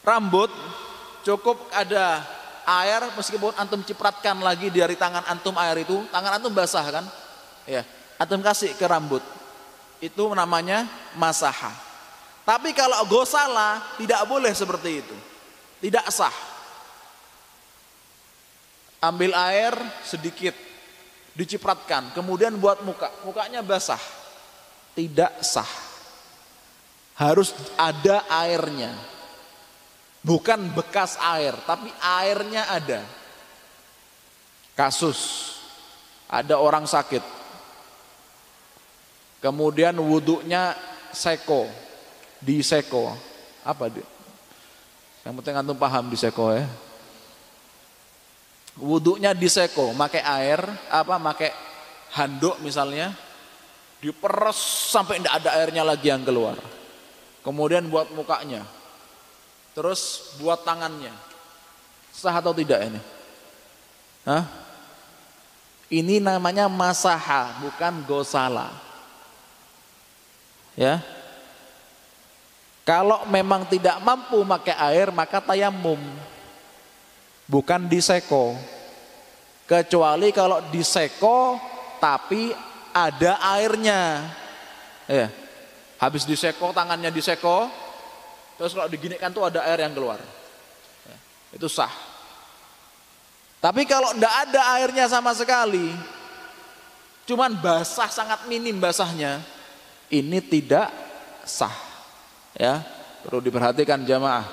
[0.00, 0.48] rambut,
[1.20, 2.37] cukup ada
[2.68, 7.04] air meskipun antum cipratkan lagi dari tangan antum air itu, tangan antum basah kan?
[7.64, 7.82] Ya,
[8.20, 9.24] antum kasih ke rambut.
[9.98, 10.84] Itu namanya
[11.16, 11.72] masaha.
[12.44, 15.16] Tapi kalau gosala tidak boleh seperti itu.
[15.84, 16.32] Tidak sah.
[18.98, 20.56] Ambil air sedikit
[21.38, 24.00] dicipratkan, kemudian buat muka, mukanya basah.
[24.96, 25.70] Tidak sah.
[27.14, 29.17] Harus ada airnya.
[30.22, 33.00] Bukan bekas air, tapi airnya ada.
[34.74, 35.52] Kasus
[36.26, 37.22] ada orang sakit.
[39.38, 40.74] Kemudian wudhunya
[41.14, 41.70] seko,
[42.42, 43.14] di seko.
[43.62, 44.06] Apa dia?
[45.22, 46.66] Yang penting antum paham di seko ya
[48.78, 50.60] wudhunya diseko, pakai air,
[50.90, 51.50] apa, pakai
[52.14, 53.12] handuk misalnya,
[53.98, 54.58] diperes
[54.94, 56.56] sampai tidak ada airnya lagi yang keluar.
[57.42, 58.62] Kemudian buat mukanya,
[59.78, 61.14] terus buat tangannya,
[62.10, 62.98] sah atau tidak ini?
[64.26, 64.42] Hah?
[65.86, 68.74] Ini namanya masaha, bukan gosala.
[70.74, 70.98] Ya.
[72.82, 76.02] Kalau memang tidak mampu pakai air, maka tayamum
[77.46, 78.58] bukan diseko.
[79.62, 81.54] Kecuali kalau diseko
[82.02, 82.50] tapi
[82.90, 84.26] ada airnya.
[85.06, 85.30] Ya.
[86.02, 87.87] Habis diseko tangannya diseko,
[88.58, 90.18] terus kalau diginikan tuh ada air yang keluar.
[91.06, 91.16] Ya.
[91.54, 91.90] Itu sah.
[93.58, 95.90] Tapi kalau tidak ada airnya sama sekali,
[97.26, 99.42] cuman basah sangat minim basahnya,
[100.10, 100.90] ini tidak
[101.46, 101.74] sah.
[102.58, 102.82] Ya,
[103.22, 104.46] perlu diperhatikan jamaah.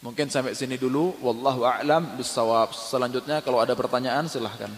[0.00, 1.12] Mungkin sampai sini dulu.
[1.20, 2.72] Wallahu a'lam bisawab.
[2.72, 4.72] Selanjutnya kalau ada pertanyaan silahkan.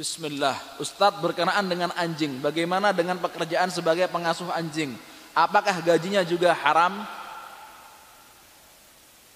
[0.00, 0.56] Bismillah.
[0.80, 2.40] Ustadz berkenaan dengan anjing.
[2.40, 4.96] Bagaimana dengan pekerjaan sebagai pengasuh anjing?
[5.36, 7.04] Apakah gajinya juga haram?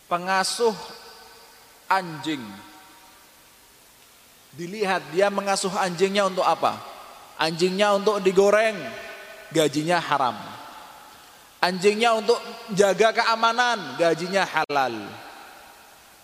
[0.09, 0.73] Pengasuh
[1.85, 2.41] anjing.
[4.57, 6.81] Dilihat dia mengasuh anjingnya untuk apa?
[7.37, 8.81] Anjingnya untuk digoreng,
[9.53, 10.41] gajinya haram.
[11.61, 12.41] Anjingnya untuk
[12.73, 14.97] jaga keamanan, gajinya halal.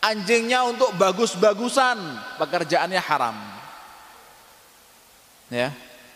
[0.01, 2.01] Anjingnya untuk bagus-bagusan,
[2.41, 3.50] pekerjaannya haram.
[5.51, 5.75] Ya.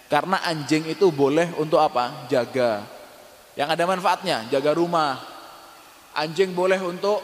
[0.08, 2.30] Karena anjing itu boleh untuk apa?
[2.30, 2.86] Jaga.
[3.58, 5.18] Yang ada manfaatnya, jaga rumah.
[6.14, 7.18] Anjing boleh untuk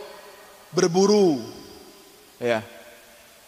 [0.75, 1.39] berburu.
[2.43, 2.67] Ya.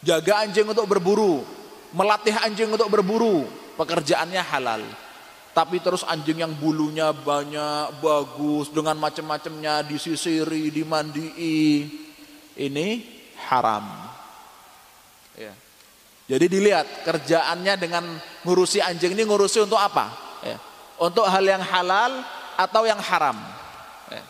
[0.03, 1.47] Jaga anjing untuk berburu,
[1.95, 3.47] melatih anjing untuk berburu,
[3.79, 4.83] pekerjaannya halal.
[5.55, 11.71] Tapi terus anjing yang bulunya banyak, bagus, dengan macam-macamnya disisiri, dimandii,
[12.59, 12.87] ini
[13.47, 13.85] haram.
[15.39, 15.55] Ya.
[16.23, 18.03] Jadi dilihat kerjaannya dengan
[18.47, 20.07] ngurusi anjing ini ngurusi untuk apa?
[20.39, 20.57] Ya.
[20.95, 22.23] Untuk hal yang halal
[22.55, 23.35] atau yang haram.
[24.07, 24.23] Ya.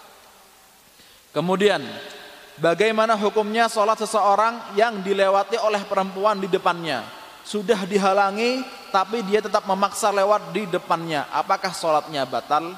[1.37, 1.85] Kemudian
[2.57, 7.05] bagaimana hukumnya sholat seseorang yang dilewati oleh perempuan di depannya?
[7.45, 11.29] Sudah dihalangi tapi dia tetap memaksa lewat di depannya.
[11.29, 12.73] Apakah sholatnya batal?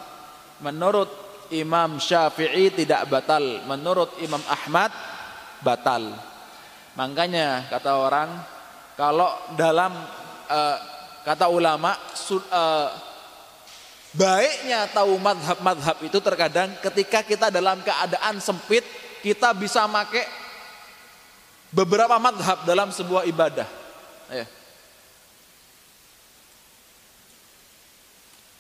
[0.60, 1.08] Menurut
[1.56, 3.64] Imam Syafi'i tidak batal.
[3.64, 4.92] Menurut Imam Ahmad
[5.64, 6.12] batal.
[7.00, 8.55] Makanya kata orang
[8.96, 9.92] kalau dalam
[10.48, 10.78] uh,
[11.28, 12.88] kata ulama uh,
[14.16, 18.88] baiknya tahu madhab-madhab itu terkadang ketika kita dalam keadaan sempit
[19.20, 20.24] kita bisa make
[21.76, 23.68] beberapa madhab dalam sebuah ibadah.
[24.32, 24.46] Ya.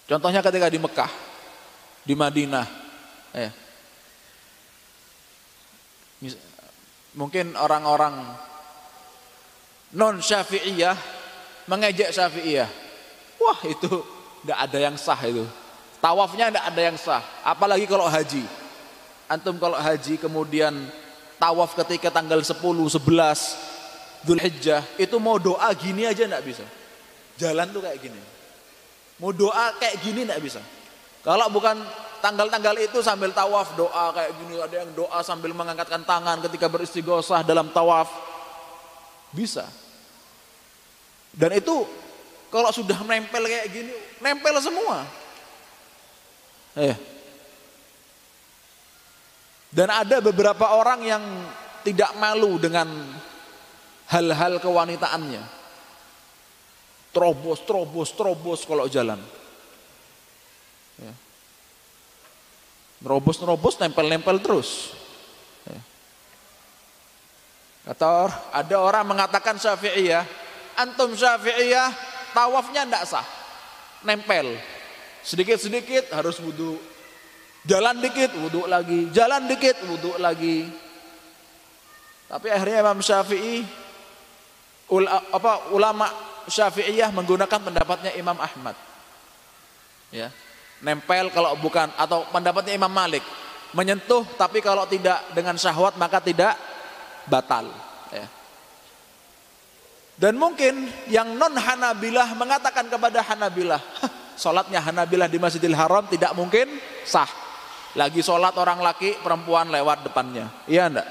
[0.06, 1.12] Contohnya ketika di Mekah,
[2.06, 2.68] di Madinah,
[3.34, 3.50] ya.
[7.16, 8.14] mungkin orang-orang
[9.96, 10.96] non syafi'iyah
[11.72, 12.70] mengejek syafi'iyah.
[13.40, 14.04] Wah itu
[14.46, 15.48] nggak ada yang sah itu.
[16.04, 17.24] Tawafnya nggak ada yang sah.
[17.42, 18.44] Apalagi kalau haji.
[19.26, 20.76] Antum kalau haji kemudian
[21.42, 23.02] tawaf ketika tanggal 10, 11
[24.26, 26.66] Dhul Hijjah itu mau doa gini aja nggak bisa.
[27.42, 28.22] Jalan tuh kayak gini.
[29.18, 30.62] Mau doa kayak gini nggak bisa.
[31.26, 31.82] Kalau bukan
[32.22, 37.42] tanggal-tanggal itu sambil tawaf doa kayak gini ada yang doa sambil mengangkatkan tangan ketika beristighosah
[37.42, 38.10] dalam tawaf
[39.34, 39.66] bisa
[41.36, 41.84] dan itu
[42.48, 43.92] kalau sudah menempel kayak gini,
[44.24, 45.04] nempel semua.
[46.80, 46.96] Eh.
[49.76, 51.24] Dan ada beberapa orang yang
[51.84, 52.88] tidak malu dengan
[54.08, 55.44] hal-hal kewanitaannya.
[57.12, 59.20] Terobos, terobos, terobos kalau jalan.
[60.96, 61.12] Ya.
[63.04, 64.96] Nerobos, nempel-nempel terus.
[65.68, 65.82] Ya.
[67.92, 70.45] Kata ada orang mengatakan Syafi'iyah,
[70.76, 71.92] antum syafi'iyah
[72.36, 73.26] tawafnya ndak sah.
[74.04, 74.56] Nempel.
[75.26, 76.78] Sedikit-sedikit harus wudhu
[77.66, 79.10] jalan dikit wudhu lagi.
[79.10, 80.70] Jalan dikit wudhu lagi.
[82.30, 83.66] Tapi akhirnya Imam Syafi'i
[84.94, 86.10] ul, apa ulama
[86.46, 88.78] Syafi'iyah menggunakan pendapatnya Imam Ahmad.
[90.14, 90.30] Ya.
[90.84, 93.26] Nempel kalau bukan atau pendapatnya Imam Malik.
[93.74, 96.56] Menyentuh tapi kalau tidak dengan syahwat maka tidak
[97.28, 97.68] batal
[100.16, 103.84] dan mungkin yang non Hanabilah mengatakan kepada Hanabilah,
[104.40, 106.72] sholatnya Hanabilah di Masjidil Haram tidak mungkin
[107.04, 107.28] sah.
[107.96, 110.52] Lagi sholat orang laki, perempuan lewat depannya.
[110.68, 111.08] Iya enggak?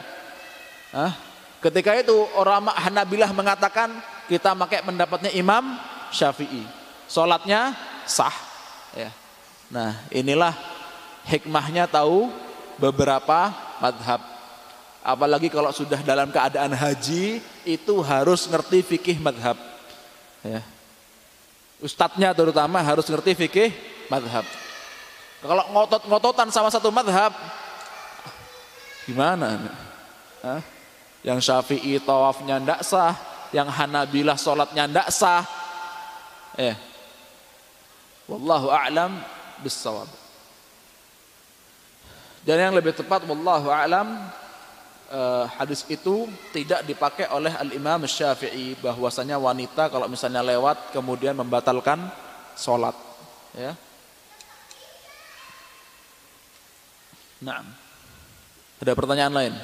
[0.92, 1.12] Hah?
[1.60, 3.92] Ketika itu orang Hanabilah mengatakan
[4.28, 5.76] kita pakai pendapatnya Imam
[6.12, 6.64] Syafi'i.
[7.08, 7.76] Sholatnya
[8.08, 8.32] sah.
[8.96, 9.12] Ya.
[9.68, 10.52] Nah inilah
[11.28, 12.28] hikmahnya tahu
[12.76, 14.33] beberapa madhab
[15.04, 19.52] Apalagi kalau sudah dalam keadaan haji itu harus ngerti fikih madhab.
[20.40, 20.64] Ya.
[21.84, 23.68] Ustadznya terutama harus ngerti fikih
[24.08, 24.48] madhab.
[25.44, 27.36] Kalau ngotot-ngototan sama satu madhab,
[29.04, 29.60] gimana?
[30.40, 30.64] Hah?
[31.20, 33.12] Yang syafi'i tawafnya ndak sah,
[33.52, 35.44] yang hanabilah sholatnya ndak sah.
[36.56, 36.72] Eh.
[38.24, 39.20] Wallahu a'lam
[39.60, 40.08] bisawab.
[42.40, 44.32] Dan yang lebih tepat wallahu a'lam
[45.10, 52.08] uh, hadis itu tidak dipakai oleh Al-Imam Syafi'i bahwasanya wanita kalau misalnya lewat kemudian membatalkan
[52.54, 52.94] sholat
[53.58, 53.74] ya
[57.44, 57.60] Nah,
[58.80, 59.54] ada pertanyaan lain?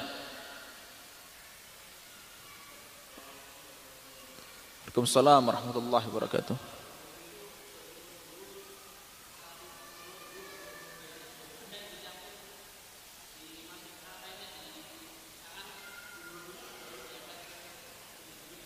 [4.85, 6.80] Waalaikumsalam warahmatullahi wabarakatuh.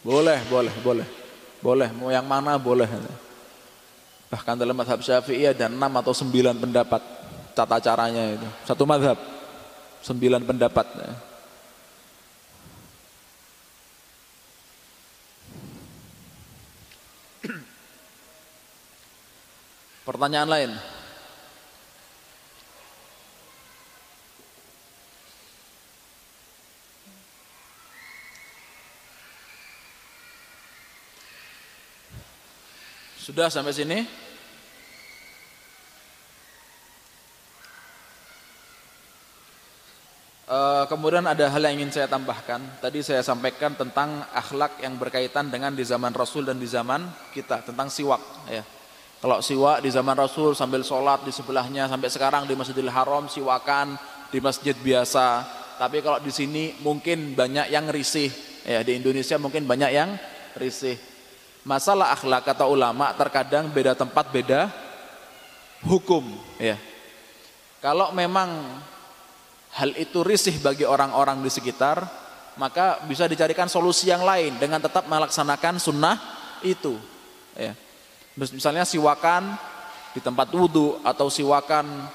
[0.06, 1.08] Boleh, boleh, boleh.
[1.66, 2.86] Boleh, mau yang mana boleh.
[4.30, 7.02] Bahkan dalam madhab syafi'i ada enam atau sembilan pendapat
[7.58, 8.46] tata caranya itu.
[8.70, 9.18] Satu madhab,
[10.06, 10.88] sembilan pendapat.
[20.06, 20.72] Pertanyaan lain.
[33.26, 34.06] Sudah sampai sini?
[40.46, 42.62] Uh, kemudian ada hal yang ingin saya tambahkan.
[42.78, 47.02] Tadi saya sampaikan tentang akhlak yang berkaitan dengan di zaman Rasul dan di zaman
[47.34, 48.22] kita tentang siwak.
[48.46, 48.62] Ya.
[49.18, 53.98] Kalau siwak di zaman Rasul sambil sholat di sebelahnya sampai sekarang di Masjidil Haram siwakan
[54.30, 55.42] di masjid biasa.
[55.82, 58.30] Tapi kalau di sini mungkin banyak yang risih.
[58.70, 60.14] Ya di Indonesia mungkin banyak yang
[60.62, 61.15] risih.
[61.66, 64.70] Masalah akhlak kata ulama terkadang beda tempat beda
[65.82, 66.22] hukum
[66.62, 66.78] ya.
[67.82, 68.82] Kalau memang
[69.74, 72.06] hal itu risih bagi orang-orang di sekitar,
[72.62, 76.18] maka bisa dicarikan solusi yang lain dengan tetap melaksanakan sunnah
[76.62, 77.02] itu.
[77.58, 77.74] Ya.
[78.38, 79.58] Misalnya siwakan
[80.14, 82.08] di tempat wudhu atau siwakan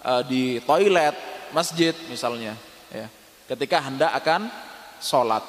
[0.00, 1.14] uh, di toilet
[1.52, 2.56] masjid misalnya.
[2.88, 3.06] Ya.
[3.46, 4.48] Ketika hendak akan
[4.96, 5.44] sholat.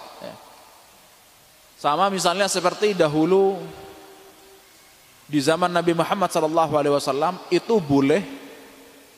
[1.84, 3.60] Sama misalnya seperti dahulu
[5.28, 8.24] di zaman Nabi Muhammad SAW itu boleh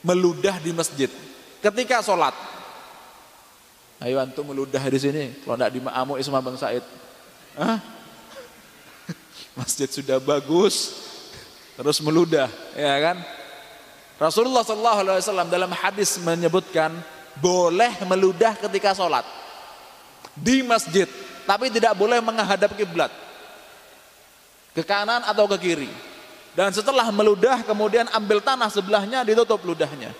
[0.01, 1.05] meludah di masjid
[1.61, 2.33] ketika sholat.
[4.01, 5.45] Ayo antum meludah di sini.
[5.45, 6.81] Kalau tidak di Ma'amu Isma Bang Said.
[7.53, 7.77] Hah?
[9.61, 11.05] Masjid sudah bagus,
[11.77, 13.21] terus meludah, ya kan?
[14.17, 16.97] Rasulullah SAW dalam hadis menyebutkan
[17.37, 19.23] boleh meludah ketika sholat
[20.33, 21.07] di masjid
[21.45, 23.13] tapi tidak boleh menghadap kiblat.
[24.75, 25.91] Ke kanan atau ke kiri.
[26.57, 30.11] Dan setelah meludah kemudian ambil tanah sebelahnya ditutup ludahnya.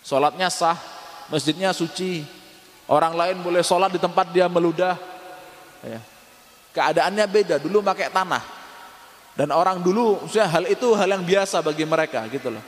[0.00, 0.78] Sholatnya sah
[1.28, 2.24] masjidnya suci.
[2.90, 4.96] Orang lain boleh sholat di tempat dia meludah.
[5.80, 6.00] Ya.
[6.76, 8.42] keadaannya beda dulu pakai tanah.
[9.32, 12.64] Dan orang dulu hal itu hal yang biasa bagi mereka gitu loh.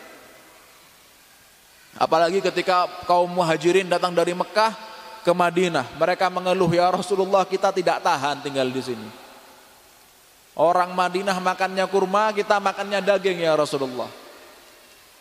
[2.01, 4.92] Apalagi ketika kaum muhajirin datang dari Mekah
[5.23, 5.87] ke Madinah.
[5.97, 9.09] Mereka mengeluh, "Ya Rasulullah, kita tidak tahan tinggal di sini."
[10.53, 14.11] Orang Madinah makannya kurma, kita makannya daging ya Rasulullah.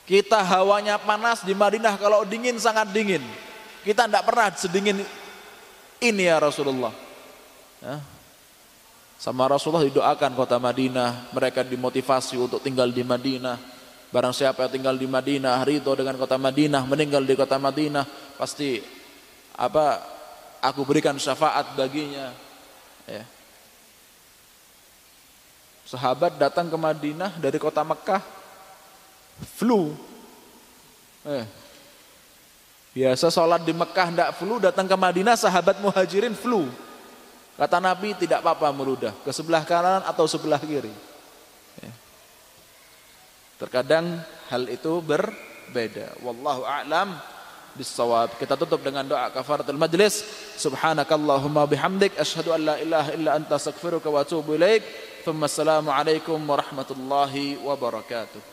[0.03, 3.23] Kita hawanya panas di Madinah kalau dingin sangat dingin.
[3.87, 4.97] Kita tidak pernah sedingin
[6.03, 6.91] ini ya Rasulullah.
[7.79, 8.03] Ya.
[9.21, 13.55] Sama Rasulullah didoakan kota Madinah, mereka dimotivasi untuk tinggal di Madinah.
[14.11, 18.03] Barang siapa yang tinggal di Madinah, ridho dengan kota Madinah, meninggal di kota Madinah,
[18.35, 18.83] pasti
[19.55, 19.99] apa
[20.61, 22.31] aku berikan syafaat baginya?
[23.09, 23.25] Ya.
[25.91, 28.23] sahabat datang ke Madinah dari kota Mekah
[29.57, 29.91] flu.
[31.27, 31.45] Eh.
[32.91, 36.71] biasa sholat di Mekah tidak flu datang ke Madinah sahabat muhajirin flu.
[37.59, 39.13] Kata Nabi tidak apa-apa meludah.
[39.21, 40.89] Ke sebelah kanan atau sebelah kiri.
[41.77, 41.91] Ya.
[43.61, 46.17] terkadang hal itu berbeda.
[46.25, 47.13] Wallahu a'lam
[47.77, 48.35] bisawab.
[48.35, 50.23] Kita tutup dengan doa kafaratul majlis.
[50.60, 54.84] Subhanakallahumma bihamdik asyhadu an la ilaha illa anta astaghfiruka wa atubu ilaik.
[55.23, 58.50] Thumma assalamu alaikum warahmatullahi wabarakatuh.